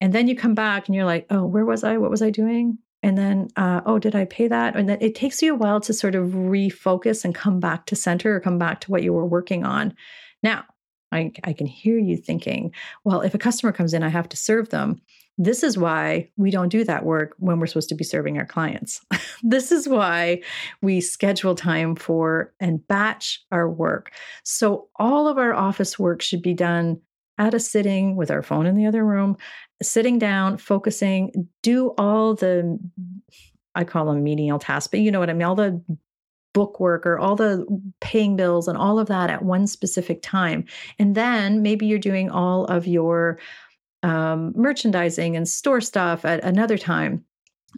And 0.00 0.12
then 0.12 0.28
you 0.28 0.36
come 0.36 0.54
back 0.54 0.86
and 0.86 0.94
you're 0.94 1.04
like, 1.04 1.26
oh, 1.28 1.44
where 1.44 1.64
was 1.64 1.82
I? 1.82 1.96
What 1.96 2.10
was 2.10 2.22
I 2.22 2.30
doing? 2.30 2.78
And 3.02 3.18
then, 3.18 3.48
uh, 3.56 3.80
oh, 3.84 3.98
did 3.98 4.14
I 4.14 4.26
pay 4.26 4.46
that? 4.46 4.76
And 4.76 4.88
then 4.88 4.98
it 5.00 5.16
takes 5.16 5.42
you 5.42 5.54
a 5.54 5.56
while 5.56 5.80
to 5.80 5.92
sort 5.92 6.14
of 6.14 6.28
refocus 6.28 7.24
and 7.24 7.34
come 7.34 7.58
back 7.58 7.86
to 7.86 7.96
center 7.96 8.36
or 8.36 8.40
come 8.40 8.58
back 8.58 8.80
to 8.82 8.92
what 8.92 9.02
you 9.02 9.12
were 9.12 9.26
working 9.26 9.64
on. 9.64 9.92
Now, 10.40 10.64
I, 11.10 11.32
I 11.42 11.52
can 11.52 11.66
hear 11.66 11.98
you 11.98 12.16
thinking, 12.16 12.72
well, 13.02 13.22
if 13.22 13.34
a 13.34 13.38
customer 13.38 13.72
comes 13.72 13.92
in, 13.92 14.04
I 14.04 14.08
have 14.08 14.28
to 14.28 14.36
serve 14.36 14.68
them. 14.68 15.00
This 15.38 15.62
is 15.62 15.76
why 15.76 16.30
we 16.36 16.50
don't 16.50 16.70
do 16.70 16.82
that 16.84 17.04
work 17.04 17.34
when 17.38 17.58
we're 17.60 17.66
supposed 17.66 17.90
to 17.90 17.94
be 17.94 18.04
serving 18.04 18.38
our 18.38 18.46
clients. 18.46 19.04
this 19.42 19.70
is 19.70 19.88
why 19.88 20.42
we 20.80 21.00
schedule 21.00 21.54
time 21.54 21.94
for 21.94 22.52
and 22.58 22.86
batch 22.88 23.44
our 23.52 23.68
work. 23.68 24.12
So, 24.44 24.88
all 24.96 25.28
of 25.28 25.38
our 25.38 25.52
office 25.52 25.98
work 25.98 26.22
should 26.22 26.42
be 26.42 26.54
done 26.54 27.00
at 27.38 27.54
a 27.54 27.60
sitting 27.60 28.16
with 28.16 28.30
our 28.30 28.42
phone 28.42 28.66
in 28.66 28.76
the 28.76 28.86
other 28.86 29.04
room, 29.04 29.36
sitting 29.82 30.18
down, 30.18 30.56
focusing, 30.56 31.48
do 31.62 31.88
all 31.98 32.34
the, 32.34 32.78
I 33.74 33.84
call 33.84 34.06
them 34.06 34.22
menial 34.22 34.58
tasks, 34.58 34.88
but 34.88 35.00
you 35.00 35.10
know 35.10 35.20
what 35.20 35.28
I 35.28 35.34
mean, 35.34 35.42
all 35.42 35.54
the 35.54 35.82
book 36.54 36.80
work 36.80 37.04
or 37.04 37.18
all 37.18 37.36
the 37.36 37.66
paying 38.00 38.34
bills 38.34 38.66
and 38.66 38.78
all 38.78 38.98
of 38.98 39.08
that 39.08 39.28
at 39.28 39.44
one 39.44 39.66
specific 39.66 40.22
time. 40.22 40.64
And 40.98 41.14
then 41.14 41.60
maybe 41.60 41.84
you're 41.84 41.98
doing 41.98 42.30
all 42.30 42.64
of 42.64 42.86
your 42.86 43.38
um, 44.06 44.52
merchandising 44.54 45.36
and 45.36 45.48
store 45.48 45.80
stuff 45.80 46.24
at 46.24 46.42
another 46.44 46.78
time 46.78 47.24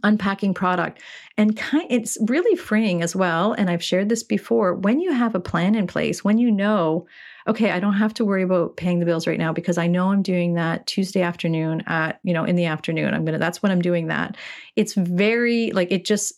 unpacking 0.04 0.54
product. 0.54 1.00
And 1.36 1.56
kind, 1.56 1.86
it's 1.90 2.18
really 2.26 2.56
freeing 2.56 3.00
as 3.02 3.14
well 3.14 3.52
and 3.52 3.70
i've 3.70 3.82
shared 3.82 4.08
this 4.08 4.24
before 4.24 4.74
when 4.74 5.00
you 5.00 5.12
have 5.12 5.34
a 5.34 5.40
plan 5.40 5.76
in 5.76 5.86
place 5.86 6.24
when 6.24 6.38
you 6.38 6.50
know 6.50 7.06
okay 7.46 7.70
i 7.70 7.78
don't 7.78 7.94
have 7.94 8.12
to 8.14 8.24
worry 8.24 8.42
about 8.42 8.76
paying 8.76 8.98
the 8.98 9.06
bills 9.06 9.26
right 9.26 9.38
now 9.38 9.52
because 9.52 9.78
i 9.78 9.86
know 9.86 10.10
i'm 10.10 10.22
doing 10.22 10.54
that 10.54 10.84
tuesday 10.88 11.22
afternoon 11.22 11.82
at 11.86 12.18
you 12.24 12.34
know 12.34 12.44
in 12.44 12.56
the 12.56 12.64
afternoon 12.64 13.14
i'm 13.14 13.24
gonna 13.24 13.38
that's 13.38 13.62
when 13.62 13.70
i'm 13.70 13.80
doing 13.80 14.08
that. 14.08 14.36
It's 14.74 14.94
very 14.94 15.70
like 15.70 15.92
it 15.92 16.04
just 16.04 16.37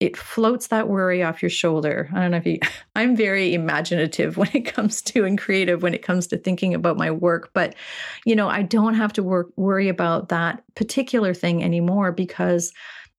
it 0.00 0.16
floats 0.16 0.68
that 0.68 0.88
worry 0.88 1.22
off 1.22 1.42
your 1.42 1.50
shoulder. 1.50 2.10
I 2.12 2.20
don't 2.20 2.32
know 2.32 2.36
if 2.38 2.46
you, 2.46 2.58
I'm 2.96 3.16
very 3.16 3.54
imaginative 3.54 4.36
when 4.38 4.50
it 4.52 4.66
comes 4.66 5.02
to 5.02 5.24
and 5.24 5.38
creative 5.38 5.82
when 5.82 5.94
it 5.94 6.02
comes 6.02 6.26
to 6.28 6.36
thinking 6.36 6.74
about 6.74 6.96
my 6.96 7.10
work, 7.10 7.50
but 7.52 7.74
you 8.24 8.36
know, 8.36 8.48
I 8.48 8.62
don't 8.62 8.94
have 8.94 9.12
to 9.14 9.22
work, 9.22 9.50
worry 9.56 9.88
about 9.88 10.28
that 10.28 10.62
particular 10.74 11.34
thing 11.34 11.62
anymore 11.62 12.12
because 12.12 12.72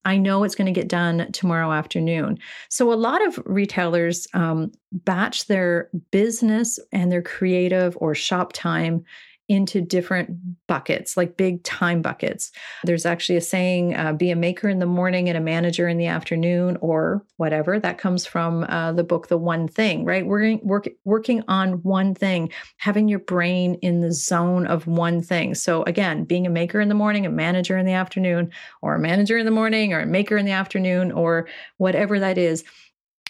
I 0.06 0.18
know 0.18 0.44
it's 0.44 0.54
going 0.54 0.72
to 0.72 0.80
get 0.80 0.88
done 0.88 1.32
tomorrow 1.32 1.72
afternoon. 1.72 2.38
So, 2.70 2.94
a 2.94 2.96
lot 2.96 3.26
of 3.26 3.40
retailers 3.46 4.28
um, 4.36 4.72
batch 4.92 5.48
their 5.48 5.90
business 6.12 6.78
and 6.92 7.12
their 7.12 7.24
creative 7.24 7.98
or 8.00 8.14
shop 8.14 8.54
time 8.54 9.04
into 9.48 9.80
different 9.80 10.30
buckets, 10.68 11.16
like 11.16 11.38
big 11.38 11.64
time 11.64 12.02
buckets. 12.02 12.52
There's 12.84 13.06
actually 13.06 13.38
a 13.38 13.42
saying 13.42 13.96
uh, 13.96 14.14
be 14.14 14.32
a 14.32 14.36
maker 14.36 14.70
in 14.70 14.80
the 14.80 14.86
morning 14.86 15.30
and 15.30 15.38
a 15.38 15.42
manager 15.42 15.88
in 15.88 15.98
the 15.98 16.08
afternoon, 16.08 16.78
or 16.82 17.24
whatever. 17.38 17.80
That 17.80 17.98
comes 17.98 18.26
from 18.26 18.64
uh, 18.64 18.94
the 18.94 19.04
book, 19.04 19.28
The 19.28 19.38
One 19.38 19.68
Thing, 19.68 20.04
right? 20.06 20.26
Working, 20.26 20.60
work, 20.64 20.88
working 21.04 21.44
on 21.48 21.84
one 21.84 22.16
thing, 22.16 22.52
having 22.78 23.08
your 23.08 23.20
brain 23.20 23.76
in 23.76 24.02
the 24.02 24.12
zone 24.12 24.66
of 24.66 24.88
one 24.88 25.22
thing. 25.22 25.54
So, 25.54 25.84
again, 25.84 26.24
being 26.24 26.48
a 26.48 26.50
maker 26.50 26.82
in 26.82 26.90
the 26.90 26.96
morning, 26.96 27.26
a 27.26 27.30
manager 27.30 27.78
in 27.78 27.86
the 27.86 27.94
afternoon, 27.94 28.52
or 28.82 28.96
a 28.96 29.00
manager 29.00 29.38
in 29.38 29.46
the 29.46 29.52
morning, 29.52 29.94
or 29.94 30.00
a 30.00 30.06
maker 30.08 30.38
in 30.38 30.46
the 30.46 30.52
afternoon, 30.52 31.12
or 31.12 31.48
whatever 31.78 32.20
that 32.20 32.38
is 32.38 32.64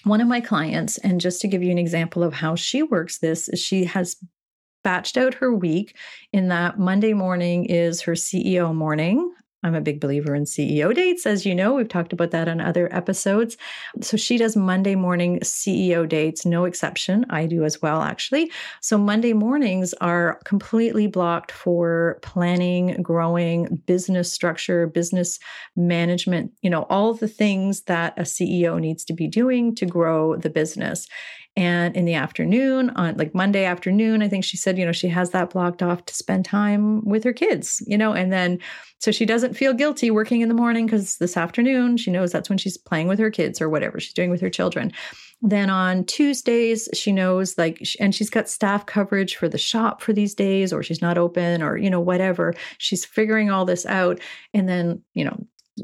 one 0.06 0.22
of 0.22 0.28
my 0.28 0.40
clients, 0.40 1.00
and 1.00 1.20
just 1.20 1.42
to 1.42 1.48
give 1.48 1.64
you 1.64 1.72
an 1.72 1.80
example 1.80 2.24
of 2.24 2.32
how 2.34 2.54
she 2.54 2.84
works 2.84 3.18
this, 3.18 3.50
she 3.56 3.86
has 3.86 4.16
batched 4.86 5.18
out 5.18 5.34
her 5.34 5.54
week 5.54 5.96
in 6.32 6.50
that 6.50 6.78
Monday 6.78 7.14
morning 7.14 7.66
is 7.66 8.02
her 8.02 8.14
CEO 8.14 8.74
morning. 8.74 9.34
I'm 9.66 9.74
a 9.74 9.82
big 9.82 10.00
believer 10.00 10.36
in 10.36 10.44
CEO 10.44 10.94
dates, 10.94 11.26
as 11.26 11.44
you 11.44 11.56
know. 11.56 11.74
We've 11.74 11.90
talked 11.90 12.14
about 12.14 12.30
that 12.32 12.48
on 12.48 12.62
other 12.62 12.88
episodes. 12.96 13.58
So 14.00 14.16
she 14.16 14.38
does 14.38 14.56
Monday 14.56 14.94
morning 14.94 15.40
CEO 15.40 16.08
dates, 16.08 16.46
no 16.46 16.66
exception. 16.66 17.26
I 17.32 17.48
do 17.48 17.64
as 17.64 17.82
well, 17.82 18.04
actually. 18.04 18.52
So 18.82 18.96
Monday 18.96 19.34
mornings 19.34 19.96
are 20.02 20.40
completely 20.46 21.08
blocked 21.08 21.52
for 21.52 22.20
planning, 22.22 23.02
growing, 23.02 23.82
business 23.88 24.32
structure, 24.32 24.86
business 24.86 25.40
management, 25.76 26.52
you 26.62 26.70
know, 26.70 26.84
all 26.84 27.16
the 27.16 27.28
things 27.28 27.82
that 27.84 28.14
a 28.18 28.22
CEO 28.22 28.80
needs 28.80 29.04
to 29.06 29.14
be 29.14 29.28
doing 29.28 29.74
to 29.76 29.88
grow 29.88 30.36
the 30.36 30.52
business. 30.52 31.08
And 31.58 31.96
in 31.96 32.04
the 32.04 32.16
afternoon, 32.16 32.90
on 32.92 33.16
like 33.16 33.34
Monday 33.34 33.64
afternoon, 33.64 34.22
I 34.22 34.28
think 34.28 34.44
she 34.44 34.58
said, 34.58 34.78
you 34.78 34.86
know, 34.86 34.92
she 34.92 35.08
has 35.08 35.30
that 35.30 35.52
blocked 35.52 35.82
off 35.82 36.06
to 36.06 36.14
spend 36.14 36.44
time 36.44 37.04
with 37.06 37.24
her 37.24 37.32
kids, 37.32 37.82
you 37.88 37.98
know, 37.98 38.12
and 38.14 38.32
then 38.32 38.60
so 39.00 39.12
she 39.12 39.26
doesn't 39.26 39.56
feel 39.56 39.74
guilty 39.74 40.12
working 40.12 40.42
in 40.42 40.50
the 40.50 40.56
morning 40.56 40.86
because 40.86 41.18
this 41.18 41.38
afternoon 41.38 41.96
she 41.98 42.12
knows 42.12 42.32
that's 42.32 42.50
when 42.50 42.58
she's 42.58 42.78
playing 42.78 43.08
with 43.08 43.20
her 43.20 43.30
kids 43.30 43.62
or 43.62 43.70
whatever 43.70 44.00
she's 44.00 44.14
doing 44.14 44.30
with 44.30 44.42
her 44.42 44.50
children. 44.50 44.92
Then 45.42 45.70
on 45.70 46.06
Tuesdays, 46.06 46.90
she 46.94 47.12
knows 47.12 47.58
like, 47.58 47.86
and 48.00 48.16
she's 48.16 48.30
got 48.30 48.50
staff 48.50 48.86
coverage 48.86 49.36
for 49.36 49.48
the 49.48 49.58
shop 49.58 50.02
for 50.02 50.12
these 50.12 50.34
days, 50.34 50.74
or 50.74 50.82
she's 50.82 51.02
not 51.02 51.18
open, 51.18 51.62
or, 51.62 51.78
you 51.78 51.90
know, 51.90 52.00
whatever. 52.00 52.54
She's 52.80 53.06
figuring 53.06 53.52
all 53.52 53.66
this 53.66 53.86
out. 53.86 54.20
And 54.54 54.68
then, 54.68 55.04
you 55.14 55.26
know, 55.26 55.38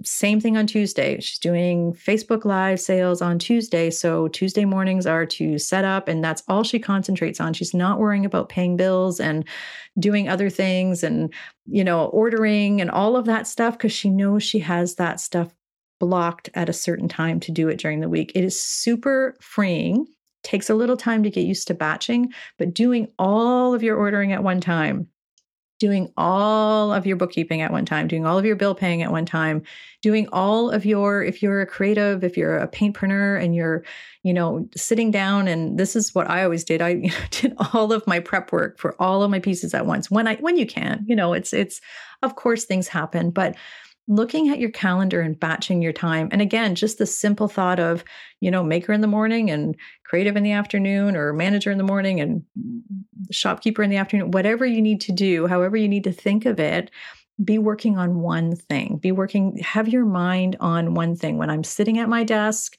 same 0.04 0.39
thing 0.39 0.56
on 0.56 0.67
Tuesday. 0.67 1.19
She's 1.19 1.39
doing 1.39 1.93
Facebook 1.93 2.45
Live 2.45 2.80
sales 2.80 3.21
on 3.21 3.38
Tuesday. 3.39 3.89
So 3.89 4.30
Tuesday 4.30 4.63
mornings 4.63 5.06
are 5.06 5.25
to 5.25 5.58
set 5.58 5.84
up, 5.84 6.08
and 6.08 6.23
that's 6.23 6.43
all 6.47 6.63
she 6.63 6.80
concentrates 6.80 7.41
on. 7.41 7.54
She's 7.54 7.73
not 7.73 7.99
worrying 7.99 8.25
about 8.25 8.49
paying 8.49 8.77
bills 8.77 9.19
and 9.19 9.45
doing 9.99 10.30
other 10.30 10.49
things 10.49 11.04
and, 11.04 11.34
you 11.65 11.84
know, 11.84 12.06
ordering 12.06 12.80
and 12.80 12.89
all 12.89 13.17
of 13.17 13.25
that 13.25 13.47
stuff 13.47 13.77
because 13.77 13.91
she 13.91 14.10
knows 14.10 14.43
she 14.43 14.60
has 14.60 14.95
that 14.95 15.19
stuff 15.19 15.54
blocked 15.99 16.49
at 16.54 16.69
a 16.69 16.73
certain 16.73 17.08
time 17.08 17.39
to 17.41 17.51
do 17.51 17.67
it 17.67 17.77
during 17.77 17.99
the 17.99 18.10
week. 18.10 18.32
It 18.34 18.43
is 18.43 18.60
super 18.60 19.36
freeing. 19.41 20.08
Takes 20.43 20.69
a 20.69 20.75
little 20.75 20.97
time 20.97 21.21
to 21.23 21.30
get 21.30 21.45
used 21.45 21.67
to 21.67 21.75
batching, 21.75 22.34
but 22.58 22.73
doing 22.73 23.10
all 23.19 23.75
of 23.75 23.84
your 23.84 23.97
ordering 23.97 24.32
at 24.32 24.43
one 24.43 24.60
time 24.60 25.08
doing 25.82 26.13
all 26.15 26.94
of 26.94 27.08
your 27.08 27.17
bookkeeping 27.17 27.62
at 27.62 27.72
one 27.72 27.86
time, 27.86 28.08
doing 28.08 28.24
all 28.24 28.38
of 28.38 28.46
your 28.46 28.56
bill 28.56 28.76
paying 28.76 29.02
at 29.02 29.12
one 29.12 29.26
time, 29.26 29.63
doing 30.04 30.28
all 30.32 30.70
of 30.70 30.86
your, 30.86 31.24
if 31.24 31.41
you're 31.41 31.60
a 31.60 31.65
creative, 31.65 32.24
if 32.24 32.38
you're 32.38 32.56
a 32.56 32.67
paintpreneur 32.67 33.44
and 33.44 33.56
you're, 33.56 33.84
you 34.22 34.32
know, 34.32 34.70
sitting 34.76 35.10
down 35.10 35.48
and 35.48 35.80
this 35.80 35.96
is 35.96 36.13
what 36.13 36.30
I 36.30 36.44
always 36.44 36.63
did. 36.63 36.84
I 36.84 36.89
you 36.89 37.10
know, 37.10 37.15
did 37.32 37.56
all 37.74 37.91
of 37.91 38.06
my 38.06 38.20
prep 38.20 38.52
work 38.52 38.78
for 38.78 38.96
all 39.02 39.24
of 39.24 39.32
my 39.32 39.39
pieces 39.39 39.74
at 39.74 39.88
once 39.88 40.12
when 40.12 40.28
I, 40.28 40.36
when 40.36 40.56
you 40.56 40.67
can, 40.67 41.04
you 41.08 41.15
know, 41.15 41.34
it's, 41.34 41.52
it's, 41.52 41.82
of 42.22 42.36
course 42.36 42.65
things 42.65 42.88
happen, 42.88 43.32
but 43.32 43.56
looking 44.08 44.50
at 44.50 44.60
your 44.60 44.72
calendar 44.72 45.22
and 45.22 45.40
batching 45.40 45.82
your 45.82 45.94
time. 45.94 46.28
And 46.32 46.42
again, 46.42 46.76
just 46.76 46.98
the 46.98 47.06
simple 47.06 47.48
thought 47.48 47.80
of, 47.80 48.04
you 48.40 48.52
know, 48.52 48.64
maker 48.64 48.94
in 48.94 49.02
the 49.02 49.08
morning 49.08 49.50
and 49.50 49.76
creative 50.04 50.36
in 50.36 50.44
the 50.44 50.52
afternoon 50.52 51.16
or 51.16 51.34
manager 51.34 51.72
in 51.72 51.78
the 51.78 51.84
morning 51.84 52.20
and 52.20 52.44
shopkeeper 53.32 53.84
in 53.84 53.90
the 53.90 53.98
afternoon, 53.98 54.32
whatever 54.32 54.66
you 54.66 54.82
need 54.82 55.02
to 55.02 55.12
do, 55.12 55.48
however 55.48 55.78
you 55.78 55.88
need 55.88 56.04
to 56.04 56.12
think 56.12 56.46
of 56.46 56.60
it, 56.60 56.92
be 57.44 57.58
working 57.58 57.98
on 57.98 58.20
one 58.20 58.56
thing. 58.56 58.98
Be 58.98 59.12
working, 59.12 59.58
have 59.60 59.88
your 59.88 60.06
mind 60.06 60.58
on 60.60 60.94
one 60.94 61.16
thing. 61.16 61.38
When 61.38 61.50
I'm 61.50 61.64
sitting 61.64 61.98
at 61.98 62.10
my 62.10 62.24
desk 62.24 62.76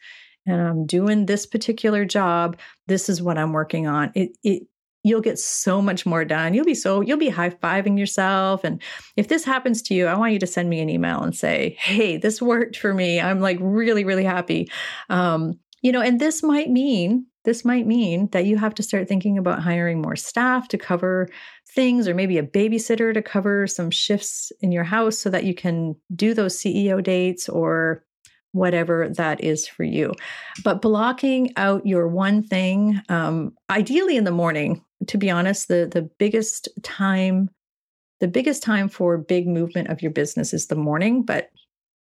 and 0.47 0.61
I'm 0.61 0.87
doing 0.87 1.27
this 1.27 1.47
particular 1.47 2.05
job, 2.05 2.59
this 2.89 3.09
is 3.09 3.23
what 3.23 3.39
I'm 3.39 3.53
working 3.53 3.87
on. 3.87 4.13
It, 4.15 4.37
it 4.43 4.65
you'll 5.05 5.21
get 5.21 5.39
so 5.39 5.83
much 5.83 6.07
more 6.07 6.25
done. 6.25 6.55
You'll 6.55 6.65
be 6.65 6.75
so 6.75 7.01
you'll 7.01 7.19
be 7.19 7.29
high-fiving 7.29 7.99
yourself 7.99 8.65
and 8.65 8.81
if 9.17 9.29
this 9.29 9.45
happens 9.45 9.83
to 9.83 9.95
you, 9.95 10.07
I 10.07 10.17
want 10.17 10.33
you 10.33 10.39
to 10.39 10.47
send 10.47 10.71
me 10.71 10.81
an 10.81 10.91
email 10.91 11.23
and 11.23 11.35
say, 11.35 11.77
"Hey, 11.79 12.17
this 12.17 12.41
worked 12.41 12.77
for 12.77 12.95
me. 12.95 13.21
I'm 13.21 13.41
like 13.41 13.59
really 13.61 14.05
really 14.05 14.25
happy." 14.25 14.71
Um, 15.11 15.59
you 15.83 15.93
know, 15.93 16.01
and 16.01 16.21
this 16.21 16.43
might 16.43 16.71
mean 16.71 17.27
this 17.45 17.65
might 17.65 17.87
mean 17.87 18.29
that 18.29 18.47
you 18.47 18.57
have 18.57 18.75
to 18.75 18.83
start 18.83 19.09
thinking 19.09 19.37
about 19.37 19.63
hiring 19.63 20.01
more 20.01 20.17
staff 20.17 20.69
to 20.69 20.79
cover 20.79 21.29
things 21.75 22.07
or 22.07 22.15
maybe 22.15 22.39
a 22.39 22.43
babysitter 22.43 23.13
to 23.13 23.23
cover 23.23 23.67
some 23.67 23.91
shifts 23.91 24.53
in 24.61 24.71
your 24.71 24.85
house 24.85 25.19
so 25.19 25.31
that 25.31 25.45
you 25.45 25.55
can 25.55 25.97
do 26.15 26.35
those 26.35 26.57
CEO 26.57 27.03
dates 27.03 27.49
or 27.49 28.05
whatever 28.53 29.09
that 29.09 29.43
is 29.43 29.67
for 29.67 29.83
you. 29.83 30.13
But 30.63 30.83
blocking 30.83 31.53
out 31.57 31.87
your 31.87 32.07
one 32.07 32.43
thing, 32.43 33.01
um, 33.09 33.55
ideally 33.71 34.17
in 34.17 34.25
the 34.25 34.31
morning, 34.31 34.85
to 35.07 35.19
be 35.19 35.31
honest, 35.31 35.69
the 35.69 35.89
the 35.91 36.03
biggest 36.03 36.69
time, 36.83 37.51
the 38.21 38.29
biggest 38.29 38.63
time 38.63 38.89
for 38.89 39.19
big 39.19 39.47
movement 39.47 39.89
of 39.89 40.03
your 40.03 40.11
business 40.13 40.53
is 40.53 40.67
the 40.67 40.77
morning, 40.77 41.23
but 41.23 41.51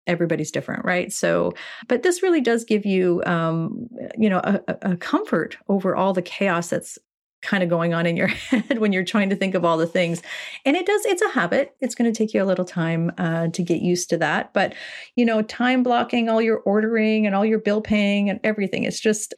everybody's 0.06 0.50
different, 0.50 0.84
right? 0.84 1.12
So, 1.12 1.52
but 1.88 2.02
this 2.02 2.22
really 2.22 2.40
does 2.40 2.64
give 2.64 2.86
you, 2.86 3.22
um, 3.26 3.88
you 4.16 4.30
know, 4.30 4.40
a, 4.44 4.60
a 4.82 4.96
comfort 4.96 5.56
over 5.68 5.96
all 5.96 6.12
the 6.12 6.22
chaos 6.22 6.68
that's 6.68 6.98
kind 7.42 7.62
of 7.62 7.68
going 7.68 7.94
on 7.94 8.06
in 8.06 8.16
your 8.16 8.26
head 8.50 8.78
when 8.78 8.92
you're 8.92 9.04
trying 9.04 9.30
to 9.30 9.36
think 9.36 9.54
of 9.54 9.64
all 9.64 9.76
the 9.76 9.86
things. 9.86 10.22
And 10.64 10.76
it 10.76 10.86
does, 10.86 11.04
it's 11.06 11.22
a 11.22 11.30
habit. 11.30 11.74
It's 11.80 11.94
going 11.94 12.12
to 12.12 12.16
take 12.16 12.34
you 12.34 12.42
a 12.42 12.44
little 12.44 12.64
time 12.64 13.12
uh, 13.18 13.48
to 13.48 13.62
get 13.62 13.82
used 13.82 14.10
to 14.10 14.18
that. 14.18 14.52
But, 14.52 14.74
you 15.16 15.24
know, 15.24 15.42
time 15.42 15.82
blocking 15.82 16.28
all 16.28 16.42
your 16.42 16.58
ordering 16.58 17.26
and 17.26 17.34
all 17.34 17.44
your 17.44 17.58
bill 17.58 17.80
paying 17.80 18.30
and 18.30 18.40
everything, 18.44 18.84
it's 18.84 19.00
just, 19.00 19.34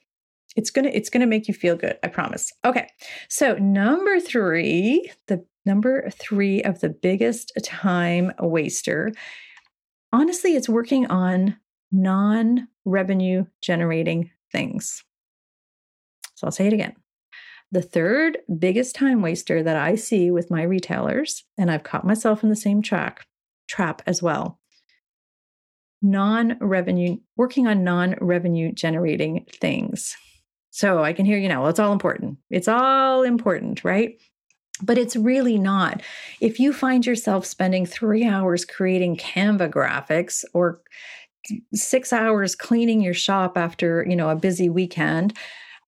it's 0.59 0.71
to 0.85 0.94
it's 0.94 1.09
to 1.21 1.27
make 1.27 1.47
you 1.49 1.55
feel 1.55 1.77
good 1.77 1.97
i 2.03 2.09
promise 2.09 2.53
okay 2.66 2.88
so 3.29 3.55
number 3.55 4.18
three 4.21 5.11
the 5.29 5.42
number 5.64 6.11
three 6.11 6.62
of 6.62 6.81
the 6.81 6.88
biggest 6.88 7.53
time 7.62 8.33
waster 8.40 9.12
honestly 10.12 10.57
it's 10.57 10.68
working 10.68 11.07
on 11.07 11.57
non 11.92 12.66
revenue 12.85 13.44
generating 13.62 14.31
things 14.53 15.05
so 16.35 16.47
i'll 16.47 16.53
say 16.53 16.66
it 16.66 16.73
again 16.73 16.94
the 17.71 17.83
third 17.83 18.38
biggest 18.59 18.97
time 18.97 19.21
waster 19.21 19.62
that 19.62 19.77
I 19.77 19.94
see 19.94 20.31
with 20.31 20.51
my 20.51 20.62
retailers, 20.62 21.44
and 21.59 21.71
I've 21.71 21.83
caught 21.83 22.07
myself 22.07 22.42
in 22.42 22.49
the 22.49 22.57
same 22.57 22.81
track 22.81 23.27
trap 23.68 24.01
as 24.07 24.23
well. 24.23 24.59
Non-revenue 26.01 27.18
working 27.37 27.66
on 27.66 27.85
non-revenue 27.85 28.73
generating 28.73 29.44
things. 29.61 30.16
So 30.79 31.03
I 31.03 31.12
can 31.12 31.27
hear 31.27 31.38
you 31.38 31.49
now. 31.49 31.62
Well, 31.62 31.71
it's 31.71 31.81
all 31.81 31.93
important. 31.93 32.38
It's 32.51 32.69
all 32.69 33.25
important, 33.25 33.83
right? 33.83 34.17
But 34.81 34.97
it's 34.97 35.17
really 35.17 35.59
not. 35.59 36.03
If 36.41 36.61
you 36.61 36.73
find 36.73 37.05
yourself 37.05 37.45
spending 37.47 37.85
three 37.85 38.25
hours 38.25 38.64
creating 38.64 39.17
Canva 39.17 39.71
graphics 39.73 40.45
or 40.55 40.81
six 41.75 42.12
hours 42.12 42.55
cleaning 42.55 43.01
your 43.01 43.12
shop 43.12 43.59
after 43.59 44.07
you 44.09 44.14
know 44.14 44.31
a 44.31 44.37
busy 44.37 44.69
weekend 44.69 45.37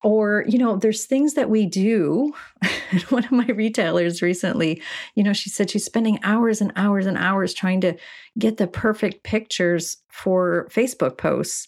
or 0.03 0.44
you 0.48 0.59
know 0.59 0.74
there's 0.74 1.05
things 1.05 1.35
that 1.35 1.50
we 1.50 1.66
do 1.66 2.33
one 3.11 3.24
of 3.24 3.33
my 3.33 3.46
retailers 3.46 4.22
recently 4.22 4.81
you 5.16 5.22
know 5.22 5.35
she 5.35 5.50
said 5.50 5.68
she's 5.68 5.85
spending 5.85 6.18
hours 6.22 6.62
and 6.62 6.72
hours 6.76 7.05
and 7.05 7.18
hours 7.18 7.53
trying 7.53 7.81
to 7.81 7.94
get 8.38 8.57
the 8.57 8.66
perfect 8.66 9.22
pictures 9.22 9.98
for 10.09 10.66
facebook 10.72 11.18
posts 11.18 11.66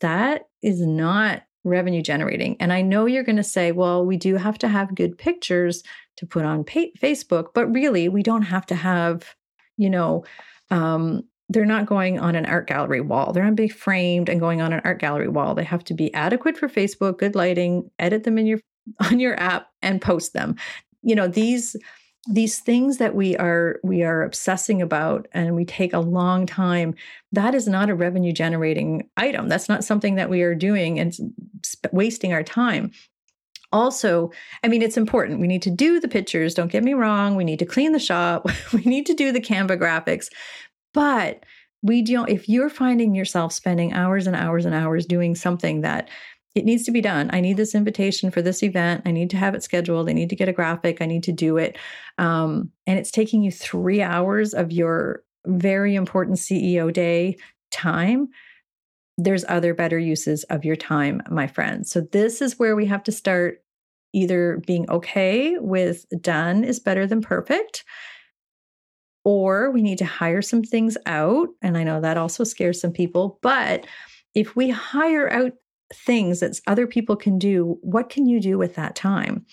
that 0.00 0.44
is 0.62 0.80
not 0.80 1.42
revenue 1.68 2.02
generating 2.02 2.56
and 2.60 2.72
i 2.72 2.82
know 2.82 3.06
you're 3.06 3.24
going 3.24 3.36
to 3.36 3.42
say 3.42 3.72
well 3.72 4.04
we 4.04 4.16
do 4.16 4.36
have 4.36 4.58
to 4.58 4.68
have 4.68 4.94
good 4.94 5.16
pictures 5.16 5.82
to 6.16 6.26
put 6.26 6.44
on 6.44 6.64
pa- 6.64 6.92
facebook 7.00 7.48
but 7.54 7.66
really 7.68 8.08
we 8.08 8.22
don't 8.22 8.42
have 8.42 8.66
to 8.66 8.74
have 8.74 9.34
you 9.76 9.90
know 9.90 10.24
um, 10.70 11.22
they're 11.48 11.64
not 11.64 11.86
going 11.86 12.18
on 12.18 12.34
an 12.34 12.46
art 12.46 12.66
gallery 12.66 13.00
wall. 13.00 13.32
They're 13.32 13.44
not 13.44 13.54
being 13.54 13.70
framed 13.70 14.28
and 14.28 14.40
going 14.40 14.60
on 14.60 14.72
an 14.72 14.82
art 14.84 15.00
gallery 15.00 15.28
wall. 15.28 15.54
They 15.54 15.64
have 15.64 15.82
to 15.84 15.94
be 15.94 16.12
adequate 16.12 16.58
for 16.58 16.68
Facebook, 16.68 17.18
good 17.18 17.34
lighting, 17.34 17.90
edit 17.98 18.24
them 18.24 18.38
in 18.38 18.46
your 18.46 18.60
on 19.00 19.20
your 19.20 19.38
app 19.40 19.68
and 19.82 20.00
post 20.00 20.32
them. 20.32 20.56
You 21.02 21.14
know, 21.14 21.28
these 21.28 21.76
these 22.30 22.58
things 22.58 22.98
that 22.98 23.14
we 23.14 23.36
are 23.38 23.80
we 23.82 24.02
are 24.02 24.22
obsessing 24.22 24.82
about 24.82 25.26
and 25.32 25.56
we 25.56 25.64
take 25.64 25.94
a 25.94 25.98
long 25.98 26.44
time 26.44 26.94
that 27.32 27.54
is 27.54 27.66
not 27.66 27.90
a 27.90 27.94
revenue 27.94 28.32
generating 28.32 29.08
item. 29.16 29.48
That's 29.48 29.68
not 29.68 29.84
something 29.84 30.16
that 30.16 30.30
we 30.30 30.42
are 30.42 30.54
doing 30.54 30.98
and 30.98 31.14
sp- 31.64 31.92
wasting 31.92 32.32
our 32.32 32.42
time. 32.42 32.92
Also 33.70 34.30
i 34.62 34.68
mean 34.68 34.82
it's 34.82 34.96
important. 34.96 35.40
We 35.40 35.46
need 35.46 35.62
to 35.62 35.70
do 35.70 36.00
the 36.00 36.08
pictures 36.08 36.54
don't 36.54 36.72
get 36.72 36.84
me 36.84 36.94
wrong. 36.94 37.34
We 37.34 37.44
need 37.44 37.58
to 37.60 37.66
clean 37.66 37.92
the 37.92 37.98
shop. 37.98 38.46
We 38.72 38.82
need 38.82 39.06
to 39.06 39.14
do 39.14 39.32
the 39.32 39.40
canva 39.40 39.78
graphics. 39.78 40.28
But 40.92 41.44
we 41.82 42.02
don't 42.02 42.28
if 42.28 42.48
you're 42.48 42.70
finding 42.70 43.14
yourself 43.14 43.52
spending 43.52 43.92
hours 43.92 44.26
and 44.26 44.36
hours 44.36 44.66
and 44.66 44.74
hours 44.74 45.06
doing 45.06 45.34
something 45.34 45.80
that 45.80 46.08
it 46.58 46.64
needs 46.64 46.82
to 46.84 46.90
be 46.90 47.00
done. 47.00 47.30
I 47.32 47.40
need 47.40 47.56
this 47.56 47.74
invitation 47.74 48.32
for 48.32 48.42
this 48.42 48.64
event. 48.64 49.02
I 49.06 49.12
need 49.12 49.30
to 49.30 49.36
have 49.36 49.54
it 49.54 49.62
scheduled. 49.62 50.08
I 50.08 50.12
need 50.12 50.28
to 50.30 50.36
get 50.36 50.48
a 50.48 50.52
graphic. 50.52 51.00
I 51.00 51.06
need 51.06 51.22
to 51.24 51.32
do 51.32 51.56
it. 51.56 51.78
Um, 52.18 52.72
and 52.84 52.98
it's 52.98 53.12
taking 53.12 53.44
you 53.44 53.52
three 53.52 54.02
hours 54.02 54.54
of 54.54 54.72
your 54.72 55.22
very 55.46 55.94
important 55.94 56.38
CEO 56.38 56.92
day 56.92 57.36
time. 57.70 58.28
There's 59.16 59.44
other 59.48 59.72
better 59.72 59.98
uses 59.98 60.42
of 60.44 60.64
your 60.64 60.74
time, 60.74 61.22
my 61.30 61.46
friends. 61.46 61.92
So, 61.92 62.00
this 62.00 62.42
is 62.42 62.58
where 62.58 62.74
we 62.74 62.86
have 62.86 63.04
to 63.04 63.12
start 63.12 63.62
either 64.12 64.60
being 64.66 64.90
okay 64.90 65.56
with 65.58 66.06
done 66.20 66.64
is 66.64 66.80
better 66.80 67.06
than 67.06 67.20
perfect, 67.20 67.84
or 69.24 69.70
we 69.70 69.82
need 69.82 69.98
to 69.98 70.04
hire 70.04 70.42
some 70.42 70.62
things 70.62 70.96
out. 71.06 71.48
And 71.62 71.78
I 71.78 71.84
know 71.84 72.00
that 72.00 72.16
also 72.16 72.42
scares 72.42 72.80
some 72.80 72.92
people, 72.92 73.38
but 73.42 73.86
if 74.34 74.56
we 74.56 74.70
hire 74.70 75.30
out 75.30 75.52
things 75.92 76.40
that 76.40 76.60
other 76.66 76.86
people 76.86 77.16
can 77.16 77.38
do, 77.38 77.78
what 77.80 78.10
can 78.10 78.26
you 78.26 78.40
do 78.40 78.58
with 78.58 78.74
that 78.74 78.94
time? 78.94 79.46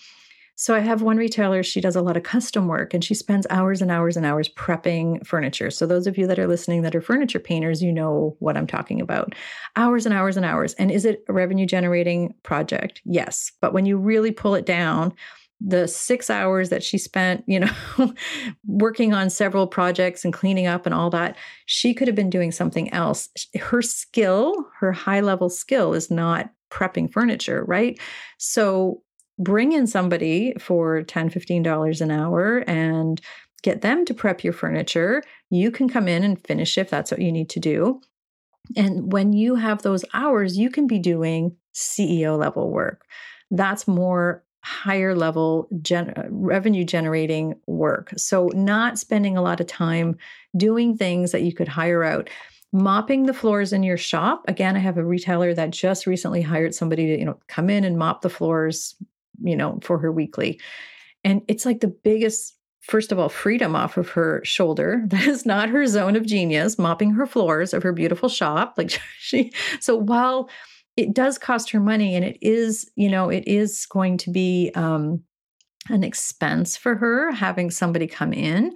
So 0.58 0.74
I 0.74 0.78
have 0.78 1.02
one 1.02 1.18
retailer, 1.18 1.62
she 1.62 1.82
does 1.82 1.96
a 1.96 2.00
lot 2.00 2.16
of 2.16 2.22
custom 2.22 2.66
work 2.66 2.94
and 2.94 3.04
she 3.04 3.14
spends 3.14 3.46
hours 3.50 3.82
and 3.82 3.90
hours 3.90 4.16
and 4.16 4.24
hours 4.24 4.48
prepping 4.48 5.24
furniture. 5.26 5.70
So 5.70 5.86
those 5.86 6.06
of 6.06 6.16
you 6.16 6.26
that 6.26 6.38
are 6.38 6.46
listening 6.46 6.80
that 6.80 6.94
are 6.94 7.02
furniture 7.02 7.38
painters, 7.38 7.82
you 7.82 7.92
know 7.92 8.36
what 8.38 8.56
I'm 8.56 8.66
talking 8.66 9.02
about. 9.02 9.34
Hours 9.76 10.06
and 10.06 10.14
hours 10.14 10.34
and 10.38 10.46
hours. 10.46 10.72
And 10.74 10.90
is 10.90 11.04
it 11.04 11.24
a 11.28 11.34
revenue 11.34 11.66
generating 11.66 12.34
project? 12.42 13.02
Yes. 13.04 13.52
But 13.60 13.74
when 13.74 13.84
you 13.84 13.98
really 13.98 14.30
pull 14.30 14.54
it 14.54 14.64
down, 14.64 15.12
the 15.60 15.88
six 15.88 16.28
hours 16.28 16.68
that 16.68 16.82
she 16.82 16.98
spent, 16.98 17.42
you 17.46 17.60
know, 17.60 17.72
working 18.66 19.14
on 19.14 19.30
several 19.30 19.66
projects 19.66 20.24
and 20.24 20.32
cleaning 20.32 20.66
up 20.66 20.84
and 20.84 20.94
all 20.94 21.10
that, 21.10 21.36
she 21.64 21.94
could 21.94 22.08
have 22.08 22.14
been 22.14 22.30
doing 22.30 22.52
something 22.52 22.92
else. 22.92 23.28
Her 23.58 23.80
skill, 23.82 24.66
her 24.80 24.92
high 24.92 25.20
level 25.20 25.48
skill, 25.48 25.94
is 25.94 26.10
not 26.10 26.50
prepping 26.70 27.10
furniture, 27.10 27.64
right? 27.64 27.98
So 28.38 29.02
bring 29.38 29.72
in 29.72 29.86
somebody 29.86 30.54
for 30.58 31.02
$10, 31.02 31.32
$15 31.32 32.00
an 32.00 32.10
hour 32.10 32.58
and 32.66 33.20
get 33.62 33.80
them 33.80 34.04
to 34.04 34.14
prep 34.14 34.44
your 34.44 34.52
furniture. 34.52 35.22
You 35.50 35.70
can 35.70 35.88
come 35.88 36.08
in 36.08 36.22
and 36.22 36.44
finish 36.46 36.76
if 36.76 36.90
that's 36.90 37.10
what 37.10 37.20
you 37.20 37.32
need 37.32 37.48
to 37.50 37.60
do. 37.60 38.00
And 38.76 39.12
when 39.12 39.32
you 39.32 39.54
have 39.54 39.82
those 39.82 40.04
hours, 40.12 40.58
you 40.58 40.70
can 40.70 40.86
be 40.86 40.98
doing 40.98 41.56
CEO 41.74 42.38
level 42.38 42.70
work. 42.70 43.04
That's 43.50 43.86
more 43.86 44.42
higher 44.66 45.14
level 45.14 45.68
gen- 45.80 46.10
uh, 46.16 46.26
revenue 46.28 46.84
generating 46.84 47.54
work. 47.68 48.12
So, 48.16 48.50
not 48.52 48.98
spending 48.98 49.36
a 49.36 49.42
lot 49.42 49.60
of 49.60 49.68
time 49.68 50.16
doing 50.56 50.96
things 50.96 51.30
that 51.30 51.42
you 51.42 51.54
could 51.54 51.68
hire 51.68 52.02
out. 52.02 52.28
Mopping 52.72 53.26
the 53.26 53.32
floors 53.32 53.72
in 53.72 53.84
your 53.84 53.96
shop. 53.96 54.42
Again, 54.48 54.74
I 54.74 54.80
have 54.80 54.98
a 54.98 55.04
retailer 55.04 55.54
that 55.54 55.70
just 55.70 56.04
recently 56.04 56.42
hired 56.42 56.74
somebody 56.74 57.06
to, 57.06 57.18
you 57.18 57.24
know, 57.24 57.38
come 57.46 57.70
in 57.70 57.84
and 57.84 57.96
mop 57.96 58.22
the 58.22 58.28
floors, 58.28 58.96
you 59.40 59.54
know, 59.54 59.78
for 59.82 59.98
her 59.98 60.10
weekly. 60.10 60.60
And 61.22 61.42
it's 61.46 61.64
like 61.64 61.78
the 61.78 61.86
biggest 61.86 62.54
first 62.80 63.10
of 63.10 63.18
all, 63.18 63.28
freedom 63.28 63.74
off 63.74 63.96
of 63.96 64.10
her 64.10 64.40
shoulder. 64.44 65.04
That 65.08 65.26
is 65.26 65.46
not 65.46 65.68
her 65.70 65.86
zone 65.86 66.16
of 66.16 66.26
genius, 66.26 66.78
mopping 66.78 67.12
her 67.12 67.26
floors 67.26 67.72
of 67.72 67.82
her 67.82 67.92
beautiful 67.92 68.28
shop. 68.28 68.74
Like 68.76 68.90
she, 69.18 69.52
so 69.80 69.96
while 69.96 70.50
it 70.96 71.12
does 71.14 71.38
cost 71.38 71.70
her 71.70 71.80
money 71.80 72.14
and 72.14 72.24
it 72.24 72.38
is 72.40 72.90
you 72.96 73.08
know 73.08 73.28
it 73.28 73.46
is 73.46 73.86
going 73.86 74.16
to 74.18 74.30
be 74.30 74.70
um, 74.74 75.22
an 75.88 76.02
expense 76.02 76.76
for 76.76 76.96
her 76.96 77.32
having 77.32 77.70
somebody 77.70 78.06
come 78.06 78.32
in. 78.32 78.74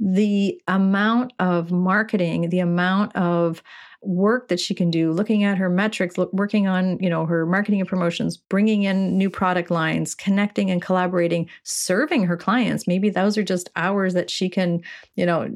The 0.00 0.60
amount 0.68 1.32
of 1.38 1.72
marketing 1.72 2.50
the 2.50 2.60
amount 2.60 3.16
of 3.16 3.62
work 4.00 4.46
that 4.46 4.60
she 4.60 4.74
can 4.74 4.90
do 4.90 5.10
looking 5.10 5.42
at 5.42 5.58
her 5.58 5.68
metrics 5.68 6.16
look, 6.16 6.32
working 6.32 6.68
on 6.68 6.98
you 7.00 7.10
know 7.10 7.26
her 7.26 7.44
marketing 7.44 7.80
and 7.80 7.88
promotions 7.88 8.36
bringing 8.36 8.84
in 8.84 9.18
new 9.18 9.28
product 9.28 9.70
lines 9.70 10.14
connecting 10.14 10.70
and 10.70 10.80
collaborating 10.80 11.48
serving 11.64 12.24
her 12.24 12.36
clients. 12.36 12.86
Maybe 12.86 13.10
those 13.10 13.36
are 13.36 13.42
just 13.42 13.70
hours 13.74 14.14
that 14.14 14.30
she 14.30 14.48
can 14.48 14.82
you 15.16 15.26
know 15.26 15.48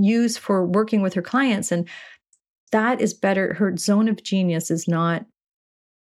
use 0.00 0.36
for 0.36 0.66
working 0.66 1.00
with 1.00 1.14
her 1.14 1.22
clients 1.22 1.70
and 1.70 1.88
that 2.74 3.00
is 3.00 3.14
better. 3.14 3.54
Her 3.54 3.76
zone 3.76 4.08
of 4.08 4.20
genius 4.24 4.68
is 4.68 4.88
not 4.88 5.24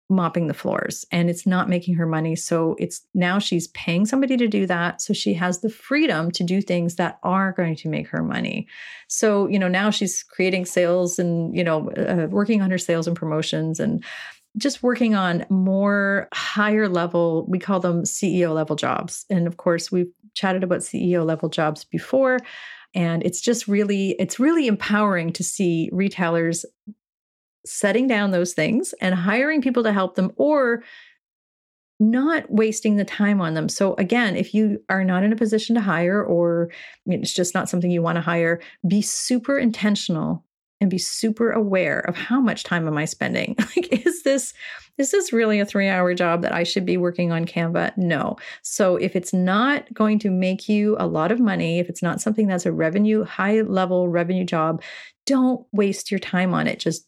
mopping 0.10 0.48
the 0.48 0.56
floors 0.56 1.06
and 1.12 1.30
it's 1.30 1.46
not 1.46 1.70
making 1.70 1.94
her 1.94 2.08
money. 2.08 2.36
So 2.36 2.76
it's 2.80 3.06
now 3.14 3.38
she's 3.38 3.68
paying 3.70 4.08
somebody 4.08 4.38
to 4.38 4.48
do 4.48 4.66
that. 4.66 5.00
So 5.00 5.14
she 5.14 5.36
has 5.36 5.60
the 5.60 5.70
freedom 5.70 6.32
to 6.32 6.44
do 6.44 6.64
things 6.64 6.96
that 6.96 7.20
are 7.22 7.52
going 7.52 7.76
to 7.76 7.90
make 7.90 8.08
her 8.08 8.24
money. 8.24 8.68
So, 9.08 9.48
you 9.48 9.60
know, 9.60 9.68
now 9.68 9.92
she's 9.92 10.24
creating 10.24 10.66
sales 10.66 11.20
and, 11.20 11.56
you 11.56 11.64
know, 11.64 11.92
uh, 11.92 12.26
working 12.32 12.64
on 12.64 12.72
her 12.72 12.80
sales 12.80 13.08
and 13.08 13.16
promotions 13.16 13.80
and 13.80 14.04
just 14.58 14.82
working 14.82 15.14
on 15.14 15.46
more 15.52 16.28
higher 16.34 16.90
level, 16.90 17.46
we 17.48 17.60
call 17.60 17.80
them 17.80 18.02
CEO 18.02 18.52
level 18.52 18.76
jobs. 18.76 19.26
And 19.30 19.46
of 19.46 19.58
course, 19.58 19.92
we've 19.92 20.12
chatted 20.34 20.64
about 20.64 20.80
CEO 20.80 21.24
level 21.24 21.50
jobs 21.50 21.84
before 21.84 22.40
and 22.94 23.24
it's 23.24 23.42
just 23.42 23.68
really 23.68 24.12
it's 24.20 24.40
really 24.40 24.68
empowering 24.68 25.34
to 25.34 25.44
see 25.44 25.90
retailers 25.92 26.66
setting 27.66 28.08
down 28.08 28.32
those 28.32 28.54
things 28.54 28.94
and 29.02 29.16
hiring 29.16 29.62
people 29.62 29.84
to 29.84 29.94
help 29.94 30.16
them 30.16 30.32
or 30.36 30.84
not 32.00 32.50
wasting 32.50 32.98
the 32.98 33.06
time 33.06 33.40
on 33.40 33.54
them. 33.54 33.70
So 33.70 33.94
again, 33.96 34.36
if 34.36 34.54
you 34.54 34.80
are 34.90 35.04
not 35.04 35.24
in 35.24 35.32
a 35.32 35.38
position 35.38 35.76
to 35.76 35.82
hire 35.82 36.22
or 36.22 36.70
it's 37.06 37.34
just 37.34 37.54
not 37.54 37.70
something 37.70 37.90
you 37.90 38.02
want 38.02 38.18
to 38.18 38.22
hire, 38.22 38.60
be 38.88 39.02
super 39.02 39.58
intentional 39.58 40.44
and 40.82 40.90
be 40.90 40.98
super 40.98 41.52
aware 41.52 42.00
of 42.00 42.16
how 42.16 42.42
much 42.42 42.64
time 42.64 42.88
am 42.88 42.98
I 42.98 43.06
spending? 43.06 43.56
Like 43.76 44.06
is 44.06 44.24
this 44.24 44.54
is 44.98 45.10
this 45.10 45.34
really 45.34 45.60
a 45.60 45.66
3-hour 45.66 46.14
job 46.14 46.44
that 46.44 46.54
I 46.54 46.64
should 46.64 46.86
be 46.86 46.98
working 46.98 47.32
on 47.32 47.46
Canva? 47.46 47.98
No. 47.98 48.38
So 48.62 48.96
if 48.98 49.16
it's 49.16 49.34
not 49.34 49.92
going 49.92 50.20
to 50.20 50.30
make 50.30 50.70
you 50.70 50.96
a 51.00 51.08
lot 51.08 51.32
of 51.32 51.40
money, 51.40 51.80
if 51.80 51.90
it's 51.90 52.04
not 52.04 52.22
something 52.22 52.46
that's 52.46 52.68
a 52.68 52.72
revenue 52.72 53.24
high 53.24 53.62
level 53.62 54.10
revenue 54.10 54.44
job, 54.46 54.84
don't 55.26 55.66
waste 55.72 56.12
your 56.12 56.20
time 56.20 56.54
on 56.54 56.68
it. 56.68 56.80
Just 56.80 57.08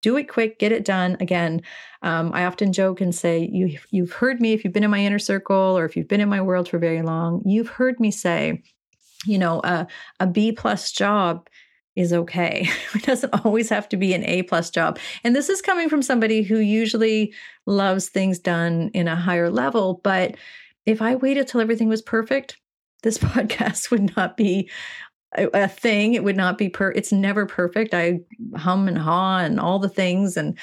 do 0.00 0.16
it 0.16 0.28
quick, 0.28 0.58
get 0.58 0.72
it 0.72 0.84
done. 0.84 1.16
Again, 1.20 1.60
um, 2.02 2.30
I 2.32 2.44
often 2.46 2.72
joke 2.72 3.00
and 3.00 3.14
say, 3.14 3.48
you, 3.52 3.78
you've 3.90 4.12
heard 4.12 4.40
me, 4.40 4.52
if 4.52 4.64
you've 4.64 4.72
been 4.72 4.84
in 4.84 4.90
my 4.90 5.04
inner 5.04 5.18
circle 5.18 5.76
or 5.76 5.84
if 5.84 5.96
you've 5.96 6.08
been 6.08 6.20
in 6.20 6.28
my 6.28 6.40
world 6.40 6.68
for 6.68 6.78
very 6.78 7.02
long, 7.02 7.42
you've 7.44 7.68
heard 7.68 7.98
me 7.98 8.10
say, 8.10 8.62
you 9.26 9.38
know, 9.38 9.60
uh, 9.60 9.84
a 10.20 10.26
B 10.26 10.52
plus 10.52 10.92
job 10.92 11.48
is 11.98 12.12
okay. 12.12 12.70
It 12.94 13.02
doesn't 13.02 13.44
always 13.44 13.68
have 13.68 13.88
to 13.90 13.96
be 13.96 14.14
an 14.14 14.24
A 14.24 14.42
plus 14.44 14.70
job. 14.70 14.98
And 15.24 15.34
this 15.34 15.48
is 15.48 15.60
coming 15.60 15.88
from 15.88 16.00
somebody 16.00 16.42
who 16.42 16.58
usually 16.58 17.34
loves 17.66 18.08
things 18.08 18.38
done 18.38 18.90
in 18.94 19.08
a 19.08 19.16
higher 19.16 19.50
level. 19.50 20.00
But 20.04 20.36
if 20.86 21.02
I 21.02 21.16
waited 21.16 21.48
till 21.48 21.60
everything 21.60 21.88
was 21.88 22.00
perfect, 22.00 22.56
this 23.02 23.18
podcast 23.18 23.90
would 23.90 24.16
not 24.16 24.36
be 24.36 24.70
a, 25.36 25.68
thing. 25.68 26.14
It 26.14 26.24
would 26.24 26.36
not 26.36 26.56
be 26.56 26.68
per. 26.68 26.90
It's 26.92 27.12
never 27.12 27.46
perfect. 27.46 27.92
I 27.92 28.20
hum 28.56 28.88
and 28.88 28.96
haw 28.96 29.38
and 29.38 29.60
all 29.60 29.78
the 29.78 29.88
things. 29.88 30.36
And 30.36 30.58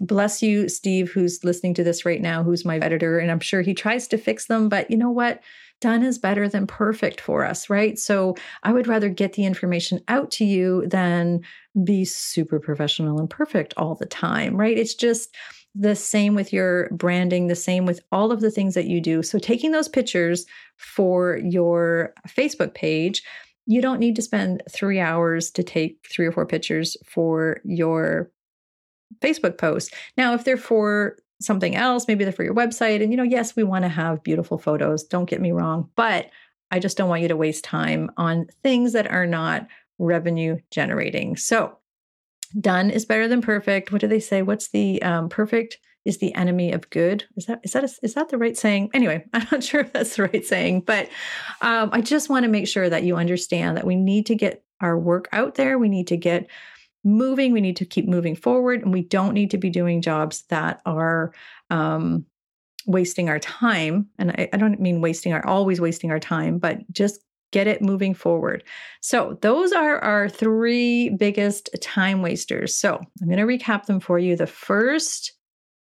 bless 0.00 0.42
you, 0.42 0.68
Steve, 0.68 1.10
who's 1.12 1.44
listening 1.44 1.74
to 1.74 1.84
this 1.84 2.06
right 2.06 2.22
now, 2.22 2.42
who's 2.42 2.64
my 2.64 2.78
editor, 2.78 3.18
and 3.18 3.30
I'm 3.30 3.40
sure 3.40 3.60
he 3.60 3.74
tries 3.74 4.08
to 4.08 4.18
fix 4.18 4.46
them. 4.46 4.68
But 4.70 4.90
you 4.90 4.96
know 4.96 5.10
what? 5.10 5.42
Done 5.80 6.02
is 6.02 6.18
better 6.18 6.48
than 6.48 6.66
perfect 6.66 7.20
for 7.20 7.44
us, 7.44 7.68
right? 7.68 7.98
So 7.98 8.36
I 8.62 8.72
would 8.72 8.86
rather 8.86 9.08
get 9.08 9.34
the 9.34 9.44
information 9.44 10.00
out 10.08 10.30
to 10.32 10.44
you 10.44 10.86
than 10.86 11.40
be 11.84 12.04
super 12.04 12.58
professional 12.58 13.18
and 13.18 13.28
perfect 13.28 13.74
all 13.76 13.94
the 13.94 14.06
time, 14.06 14.56
right? 14.56 14.78
It's 14.78 14.94
just 14.94 15.34
the 15.74 15.96
same 15.96 16.34
with 16.34 16.52
your 16.52 16.88
branding, 16.90 17.48
the 17.48 17.54
same 17.54 17.84
with 17.84 18.00
all 18.12 18.30
of 18.30 18.40
the 18.40 18.50
things 18.50 18.74
that 18.74 18.86
you 18.86 19.00
do. 19.00 19.22
So 19.22 19.38
taking 19.38 19.72
those 19.72 19.88
pictures 19.88 20.46
for 20.76 21.38
your 21.44 22.14
Facebook 22.28 22.74
page, 22.74 23.22
you 23.66 23.82
don't 23.82 23.98
need 23.98 24.16
to 24.16 24.22
spend 24.22 24.62
three 24.70 25.00
hours 25.00 25.50
to 25.52 25.62
take 25.62 26.06
three 26.10 26.26
or 26.26 26.32
four 26.32 26.46
pictures 26.46 26.96
for 27.04 27.60
your 27.64 28.30
Facebook 29.20 29.58
post. 29.58 29.92
Now, 30.16 30.34
if 30.34 30.44
they're 30.44 30.56
for 30.56 31.16
something 31.40 31.74
else. 31.74 32.06
Maybe 32.08 32.24
they're 32.24 32.32
for 32.32 32.44
your 32.44 32.54
website. 32.54 33.02
And, 33.02 33.12
you 33.12 33.16
know, 33.16 33.22
yes, 33.22 33.56
we 33.56 33.64
want 33.64 33.84
to 33.84 33.88
have 33.88 34.22
beautiful 34.22 34.58
photos. 34.58 35.04
Don't 35.04 35.28
get 35.28 35.40
me 35.40 35.52
wrong. 35.52 35.90
But 35.96 36.30
I 36.70 36.78
just 36.78 36.96
don't 36.96 37.08
want 37.08 37.22
you 37.22 37.28
to 37.28 37.36
waste 37.36 37.64
time 37.64 38.10
on 38.16 38.46
things 38.62 38.92
that 38.92 39.10
are 39.10 39.26
not 39.26 39.66
revenue 39.98 40.58
generating. 40.70 41.36
So, 41.36 41.78
done 42.60 42.90
is 42.90 43.04
better 43.04 43.28
than 43.28 43.42
perfect. 43.42 43.92
What 43.92 44.00
do 44.00 44.06
they 44.06 44.20
say? 44.20 44.42
What's 44.42 44.68
the 44.68 45.02
um, 45.02 45.28
perfect 45.28 45.78
is 46.04 46.18
the 46.18 46.34
enemy 46.34 46.72
of 46.72 46.88
good? 46.90 47.24
Is 47.36 47.46
that 47.46 47.60
is 47.64 47.72
that 47.72 47.84
a, 47.84 47.90
is 48.02 48.14
that 48.14 48.28
the 48.28 48.38
right 48.38 48.56
saying? 48.56 48.90
Anyway, 48.94 49.24
I'm 49.32 49.46
not 49.50 49.64
sure 49.64 49.80
if 49.80 49.92
that's 49.92 50.16
the 50.16 50.24
right 50.24 50.44
saying, 50.44 50.82
but 50.82 51.08
um, 51.62 51.90
I 51.92 52.00
just 52.00 52.28
want 52.28 52.44
to 52.44 52.50
make 52.50 52.68
sure 52.68 52.88
that 52.88 53.04
you 53.04 53.16
understand 53.16 53.76
that 53.76 53.86
we 53.86 53.96
need 53.96 54.26
to 54.26 54.34
get 54.34 54.62
our 54.80 54.98
work 54.98 55.28
out 55.32 55.54
there. 55.54 55.78
We 55.78 55.88
need 55.88 56.08
to 56.08 56.16
get 56.16 56.48
moving. 57.04 57.52
We 57.52 57.60
need 57.60 57.76
to 57.76 57.84
keep 57.84 58.08
moving 58.08 58.34
forward, 58.34 58.82
and 58.82 58.92
we 58.92 59.02
don't 59.02 59.34
need 59.34 59.50
to 59.50 59.58
be 59.58 59.70
doing 59.70 60.02
jobs 60.02 60.44
that 60.48 60.80
are 60.86 61.32
um, 61.70 62.24
wasting 62.86 63.28
our 63.28 63.38
time. 63.38 64.08
And 64.18 64.30
I, 64.32 64.48
I 64.52 64.56
don't 64.56 64.80
mean 64.80 65.00
wasting 65.00 65.32
our 65.32 65.46
always 65.46 65.80
wasting 65.80 66.10
our 66.10 66.20
time, 66.20 66.58
but 66.58 66.78
just 66.92 67.20
get 67.52 67.66
it 67.66 67.82
moving 67.82 68.14
forward. 68.14 68.64
So, 69.00 69.38
those 69.42 69.72
are 69.72 69.98
our 69.98 70.28
three 70.28 71.10
biggest 71.10 71.70
time 71.80 72.22
wasters. 72.22 72.76
So, 72.76 73.00
I'm 73.20 73.28
going 73.28 73.38
to 73.38 73.44
recap 73.44 73.86
them 73.86 74.00
for 74.00 74.18
you. 74.18 74.36
The 74.36 74.46
first 74.46 75.32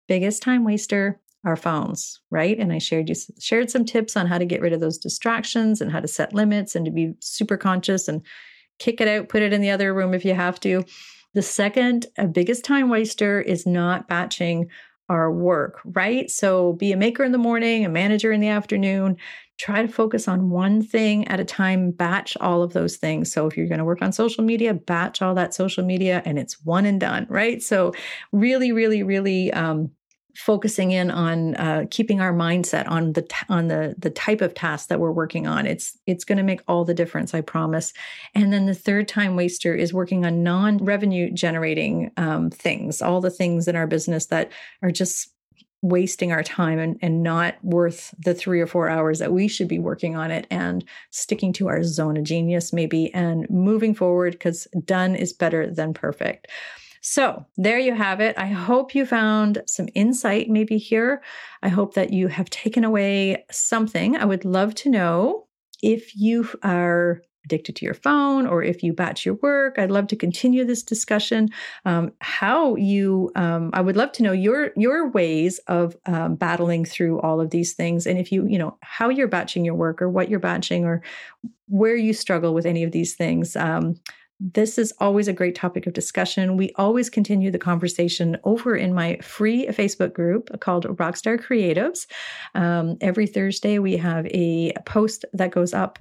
biggest 0.09 0.42
time 0.42 0.64
waster 0.64 1.20
our 1.44 1.57
phones, 1.57 2.20
right? 2.31 2.59
And 2.59 2.72
I 2.72 2.79
shared 2.79 3.09
you 3.09 3.14
shared 3.38 3.70
some 3.70 3.85
tips 3.85 4.16
on 4.16 4.27
how 4.27 4.38
to 4.38 4.46
get 4.46 4.61
rid 4.61 4.72
of 4.72 4.81
those 4.81 4.98
distractions 4.98 5.81
and 5.81 5.92
how 5.92 6.00
to 6.00 6.09
set 6.09 6.33
limits 6.33 6.74
and 6.74 6.85
to 6.87 6.90
be 6.90 7.14
super 7.20 7.57
conscious 7.57 8.09
and 8.09 8.22
kick 8.79 9.01
it 9.01 9.09
out, 9.09 9.29
put 9.29 9.43
it 9.43 9.53
in 9.53 9.61
the 9.61 9.71
other 9.71 9.95
room 9.95 10.15
if 10.15 10.25
you 10.25 10.35
have 10.35 10.61
to. 10.61 10.85
The 11.35 11.43
second 11.43 12.07
biggest 12.33 12.65
time 12.65 12.89
waster 12.89 13.41
is 13.41 13.67
not 13.67 14.09
batching 14.09 14.69
our 15.09 15.31
work, 15.31 15.81
right? 15.85 16.31
So 16.31 16.75
be 16.75 16.93
a 16.93 16.97
maker 16.97 17.25
in 17.25 17.33
the 17.33 17.39
morning, 17.39 17.85
a 17.85 17.89
manager 17.89 18.33
in 18.33 18.41
the 18.41 18.49
afternoon. 18.49 19.17
Try 19.59 19.83
to 19.83 19.89
focus 19.89 20.27
on 20.29 20.51
one 20.51 20.83
thing 20.83 21.29
at 21.29 21.41
a 21.41 21.45
time, 21.45 21.91
batch 21.91 22.37
all 22.41 22.63
of 22.63 22.73
those 22.73 22.97
things. 22.97 23.31
So 23.31 23.47
if 23.47 23.57
you're 23.57 23.69
going 23.69 23.79
to 23.79 23.85
work 23.85 24.03
on 24.03 24.13
social 24.13 24.43
media, 24.43 24.75
batch 24.75 25.23
all 25.23 25.35
that 25.35 25.55
social 25.55 25.85
media 25.85 26.23
and 26.25 26.39
it's 26.39 26.65
one 26.65 26.87
and 26.87 26.99
done, 26.99 27.27
right? 27.29 27.63
So 27.63 27.93
really, 28.33 28.73
really, 28.73 29.03
really 29.03 29.53
um, 29.53 29.91
focusing 30.37 30.90
in 30.90 31.11
on 31.11 31.55
uh, 31.57 31.85
keeping 31.90 32.20
our 32.20 32.33
mindset 32.33 32.88
on 32.88 33.12
the 33.12 33.23
t- 33.23 33.47
on 33.49 33.68
the 33.68 33.94
the 33.99 34.11
type 34.11 34.40
of 34.40 34.55
task 34.55 34.88
that 34.88 35.01
we're 35.01 35.12
working 35.12 35.47
on. 35.47 35.66
It's 35.66 35.97
it's 36.07 36.25
going 36.25 36.38
to 36.38 36.44
make 36.44 36.61
all 36.68 36.85
the 36.85 36.94
difference 36.94 37.35
i 37.35 37.40
promise. 37.40 37.92
And 38.35 38.53
then 38.53 38.66
the 38.66 38.75
third 38.75 39.09
time 39.09 39.37
waster 39.37 39.75
is 39.75 39.92
working 39.92 40.25
on 40.25 40.42
non 40.42 40.79
revenue 40.79 41.31
generating 41.31 42.11
um, 42.16 42.51
things 42.51 43.01
all 43.03 43.20
the 43.20 43.31
things 43.31 43.68
in 43.68 43.77
our 43.77 43.87
business 43.87 44.27
that 44.27 44.51
are 44.83 44.90
just 44.90 45.31
wasting 45.85 46.33
our 46.33 46.42
time 46.42 46.79
and, 46.79 46.99
and 47.03 47.23
not 47.23 47.62
worth 47.62 48.14
the 48.18 48.33
three 48.33 48.59
or 48.59 48.66
four 48.66 48.88
hours 48.88 49.18
that 49.18 49.35
we 49.35 49.47
should 49.47 49.68
be 49.68 49.79
working 49.79 50.16
on 50.16 50.31
it 50.31 50.47
and 50.51 50.83
sticking 51.11 51.53
to 51.53 51.68
our 51.68 51.83
zone 51.85 52.16
of 52.16 52.25
genius 52.25 52.73
maybe 52.73 53.12
and 53.12 53.49
moving 53.51 53.94
forward 53.94 54.33
because 54.33 54.66
done 54.87 55.14
is 55.14 55.35
better 55.35 55.70
than 55.70 55.92
perfect 55.92 56.49
so, 57.07 57.45
there 57.59 57.79
you 57.79 57.95
have 57.95 58.21
it. 58.21 58.35
I 58.38 58.47
hope 58.47 58.95
you 58.95 59.05
found 59.05 59.62
some 59.67 59.90
insight 59.95 60.49
maybe 60.49 60.79
here. 60.79 61.23
I 61.62 61.69
hope 61.69 61.93
that 61.95 62.14
you 62.14 62.29
have 62.29 62.49
taken 62.49 62.83
away 62.83 63.45
something. 63.51 64.17
I 64.17 64.25
would 64.25 64.47
love 64.47 64.75
to 64.77 64.88
know 64.88 65.47
if 65.83 66.17
you 66.17 66.49
are 66.62 67.21
addicted 67.45 67.77
to 67.77 67.85
your 67.85 67.93
phone 67.93 68.47
or 68.47 68.62
if 68.62 68.83
you 68.83 68.95
batch 68.95 69.27
your 69.27 69.35
work 69.43 69.79
i'd 69.79 69.90
love 69.90 70.07
to 70.07 70.17
continue 70.17 70.64
this 70.64 70.83
discussion 70.83 71.47
um, 71.85 72.11
how 72.23 72.75
you 72.77 73.31
um, 73.37 73.69
i 73.75 73.83
would 73.83 73.99
love 73.99 74.11
to 74.11 74.23
know 74.23 74.33
your 74.33 74.71
your 74.75 75.11
ways 75.11 75.59
of 75.69 75.95
um, 76.07 76.37
battling 76.37 76.87
through 76.87 77.21
all 77.21 77.38
of 77.38 77.51
these 77.51 77.75
things 77.75 78.07
and 78.07 78.19
if 78.19 78.33
you 78.33 78.47
you 78.47 78.59
know 78.59 78.79
how 78.81 79.11
you're 79.11 79.29
batching 79.29 79.62
your 79.62 79.75
work 79.75 80.01
or 80.01 80.09
what 80.09 80.31
you're 80.31 80.40
batching 80.40 80.87
or 80.87 81.03
where 81.69 81.97
you 81.97 82.14
struggle 82.14 82.55
with 82.55 82.64
any 82.64 82.83
of 82.83 82.93
these 82.93 83.14
things 83.14 83.57
um, 83.57 83.95
this 84.40 84.79
is 84.79 84.92
always 84.99 85.29
a 85.29 85.33
great 85.33 85.55
topic 85.55 85.87
of 85.87 85.92
discussion. 85.92 86.57
We 86.57 86.73
always 86.77 87.09
continue 87.09 87.51
the 87.51 87.59
conversation 87.59 88.37
over 88.44 88.77
in 88.77 88.92
my 88.92 89.16
free 89.23 89.66
Facebook 89.68 90.12
group 90.12 90.61
called 90.61 90.85
Rockstar 90.85 91.40
Creatives. 91.40 92.07
Um, 92.55 92.97
every 93.01 93.27
Thursday, 93.27 93.79
we 93.79 93.97
have 93.97 94.27
a 94.27 94.73
post 94.87 95.25
that 95.33 95.53
goes 95.53 95.73
up 95.73 95.99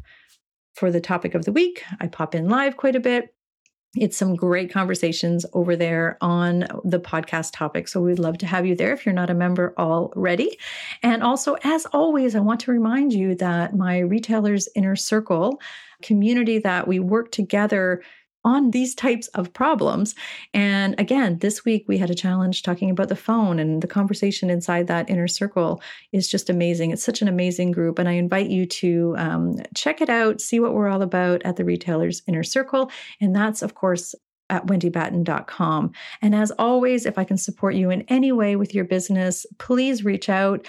for 0.74 0.92
the 0.92 1.02
topic 1.02 1.36
of 1.36 1.46
the 1.46 1.52
week. 1.52 1.84
I 2.02 2.08
pop 2.08 2.34
in 2.34 2.50
live 2.50 2.78
quite 2.78 2.96
a 2.96 3.00
bit. 3.00 3.34
It's 3.96 4.18
some 4.18 4.36
great 4.36 4.74
conversations 4.74 5.46
over 5.54 5.76
there 5.76 6.18
on 6.20 6.66
the 6.84 7.00
podcast 7.00 7.52
topic. 7.54 7.88
So 7.88 8.02
we'd 8.02 8.18
love 8.18 8.40
to 8.40 8.48
have 8.48 8.66
you 8.66 8.76
there 8.76 8.92
if 8.92 9.06
you're 9.06 9.14
not 9.14 9.30
a 9.30 9.36
member 9.36 9.76
already. 9.78 10.58
And 11.04 11.22
also, 11.22 11.58
as 11.64 11.86
always, 11.94 12.36
I 12.36 12.40
want 12.40 12.60
to 12.62 12.72
remind 12.72 13.14
you 13.14 13.36
that 13.36 13.76
my 13.76 14.00
retailers 14.00 14.68
inner 14.76 14.96
circle 14.96 15.62
community 16.02 16.58
that 16.58 16.88
we 16.88 17.00
work 17.00 17.32
together 17.32 18.02
on 18.44 18.72
these 18.72 18.94
types 18.96 19.28
of 19.30 19.54
problems. 19.54 20.16
And 20.54 21.00
again, 21.00 21.40
this 21.40 21.64
week 21.66 21.86
we 21.88 21.98
had 21.98 22.10
a 22.10 22.16
challenge 22.16 22.64
talking 22.64 22.90
about 22.90 23.10
the 23.10 23.16
phone, 23.16 23.60
and 23.60 23.82
the 23.82 23.88
conversation 23.88 24.50
inside 24.50 24.88
that 24.88 25.10
inner 25.10 25.28
circle 25.28 25.82
is 26.12 26.28
just 26.28 26.50
amazing. 26.50 26.92
It's 26.92 27.04
such 27.04 27.22
an 27.22 27.28
amazing 27.28 27.72
group. 27.72 28.00
And 28.00 28.10
I 28.10 28.14
invite 28.14 28.50
you 28.50 28.66
to 28.66 29.16
um, 29.18 29.58
check 29.76 30.02
it 30.02 30.10
out, 30.10 30.42
see 30.42 30.60
what 30.60 30.74
we're 30.74 30.90
all 30.90 31.02
about 31.02 31.42
at 31.44 31.56
the 31.56 31.66
Retailers 31.66 32.22
Inner 32.28 32.44
Circle. 32.44 32.92
And 33.22 33.36
that's, 33.36 33.62
of 33.62 33.76
course, 33.76 34.16
at 34.50 34.68
wendybatten.com. 34.68 35.92
And 36.22 36.36
as 36.36 36.52
always, 36.52 37.06
if 37.06 37.18
I 37.18 37.24
can 37.24 37.38
support 37.38 37.76
you 37.76 37.90
in 37.90 38.04
any 38.04 38.32
way 38.32 38.56
with 38.56 38.76
your 38.76 38.86
business, 38.86 39.46
please 39.58 40.04
reach 40.04 40.30
out. 40.30 40.68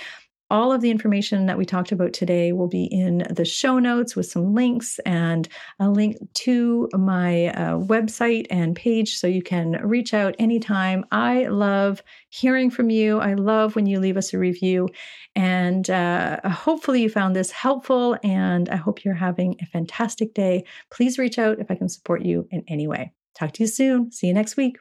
All 0.50 0.72
of 0.72 0.82
the 0.82 0.90
information 0.90 1.46
that 1.46 1.56
we 1.56 1.64
talked 1.64 1.90
about 1.90 2.12
today 2.12 2.52
will 2.52 2.68
be 2.68 2.84
in 2.84 3.26
the 3.30 3.44
show 3.44 3.78
notes 3.78 4.14
with 4.14 4.26
some 4.26 4.54
links 4.54 4.98
and 5.00 5.48
a 5.80 5.88
link 5.88 6.16
to 6.34 6.88
my 6.92 7.48
uh, 7.48 7.78
website 7.78 8.46
and 8.50 8.76
page 8.76 9.16
so 9.16 9.26
you 9.26 9.42
can 9.42 9.72
reach 9.82 10.12
out 10.12 10.34
anytime. 10.38 11.04
I 11.10 11.46
love 11.46 12.02
hearing 12.28 12.70
from 12.70 12.90
you. 12.90 13.20
I 13.20 13.34
love 13.34 13.74
when 13.74 13.86
you 13.86 14.00
leave 14.00 14.18
us 14.18 14.34
a 14.34 14.38
review. 14.38 14.88
And 15.34 15.88
uh, 15.88 16.40
hopefully, 16.48 17.02
you 17.02 17.08
found 17.08 17.34
this 17.34 17.50
helpful. 17.50 18.16
And 18.22 18.68
I 18.68 18.76
hope 18.76 19.04
you're 19.04 19.14
having 19.14 19.56
a 19.62 19.66
fantastic 19.66 20.34
day. 20.34 20.64
Please 20.90 21.18
reach 21.18 21.38
out 21.38 21.58
if 21.58 21.70
I 21.70 21.74
can 21.74 21.88
support 21.88 22.22
you 22.22 22.46
in 22.50 22.64
any 22.68 22.86
way. 22.86 23.12
Talk 23.34 23.52
to 23.52 23.62
you 23.62 23.66
soon. 23.66 24.12
See 24.12 24.28
you 24.28 24.34
next 24.34 24.56
week. 24.56 24.76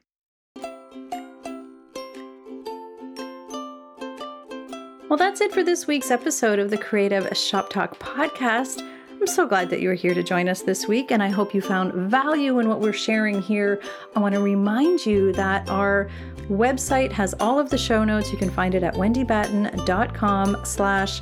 Well, 5.13 5.19
that's 5.19 5.41
it 5.41 5.51
for 5.51 5.63
this 5.63 5.85
week's 5.85 6.09
episode 6.09 6.57
of 6.57 6.71
the 6.71 6.77
Creative 6.79 7.37
Shop 7.37 7.69
Talk 7.69 7.99
podcast. 7.99 8.81
I'm 9.11 9.27
so 9.27 9.45
glad 9.45 9.69
that 9.69 9.79
you're 9.79 9.93
here 9.93 10.15
to 10.15 10.23
join 10.23 10.49
us 10.49 10.63
this 10.63 10.87
week, 10.87 11.11
and 11.11 11.21
I 11.21 11.29
hope 11.29 11.53
you 11.53 11.61
found 11.61 11.93
value 11.93 12.57
in 12.57 12.67
what 12.67 12.79
we're 12.79 12.93
sharing 12.93 13.39
here. 13.39 13.79
I 14.15 14.19
want 14.19 14.33
to 14.33 14.41
remind 14.41 15.05
you 15.05 15.31
that 15.33 15.69
our 15.69 16.09
website 16.49 17.11
has 17.11 17.35
all 17.35 17.59
of 17.59 17.69
the 17.69 17.77
show 17.77 18.03
notes. 18.03 18.31
You 18.31 18.39
can 18.39 18.49
find 18.49 18.73
it 18.73 18.81
at 18.81 18.95
wendybatten.com 18.95 20.65
slash 20.65 21.21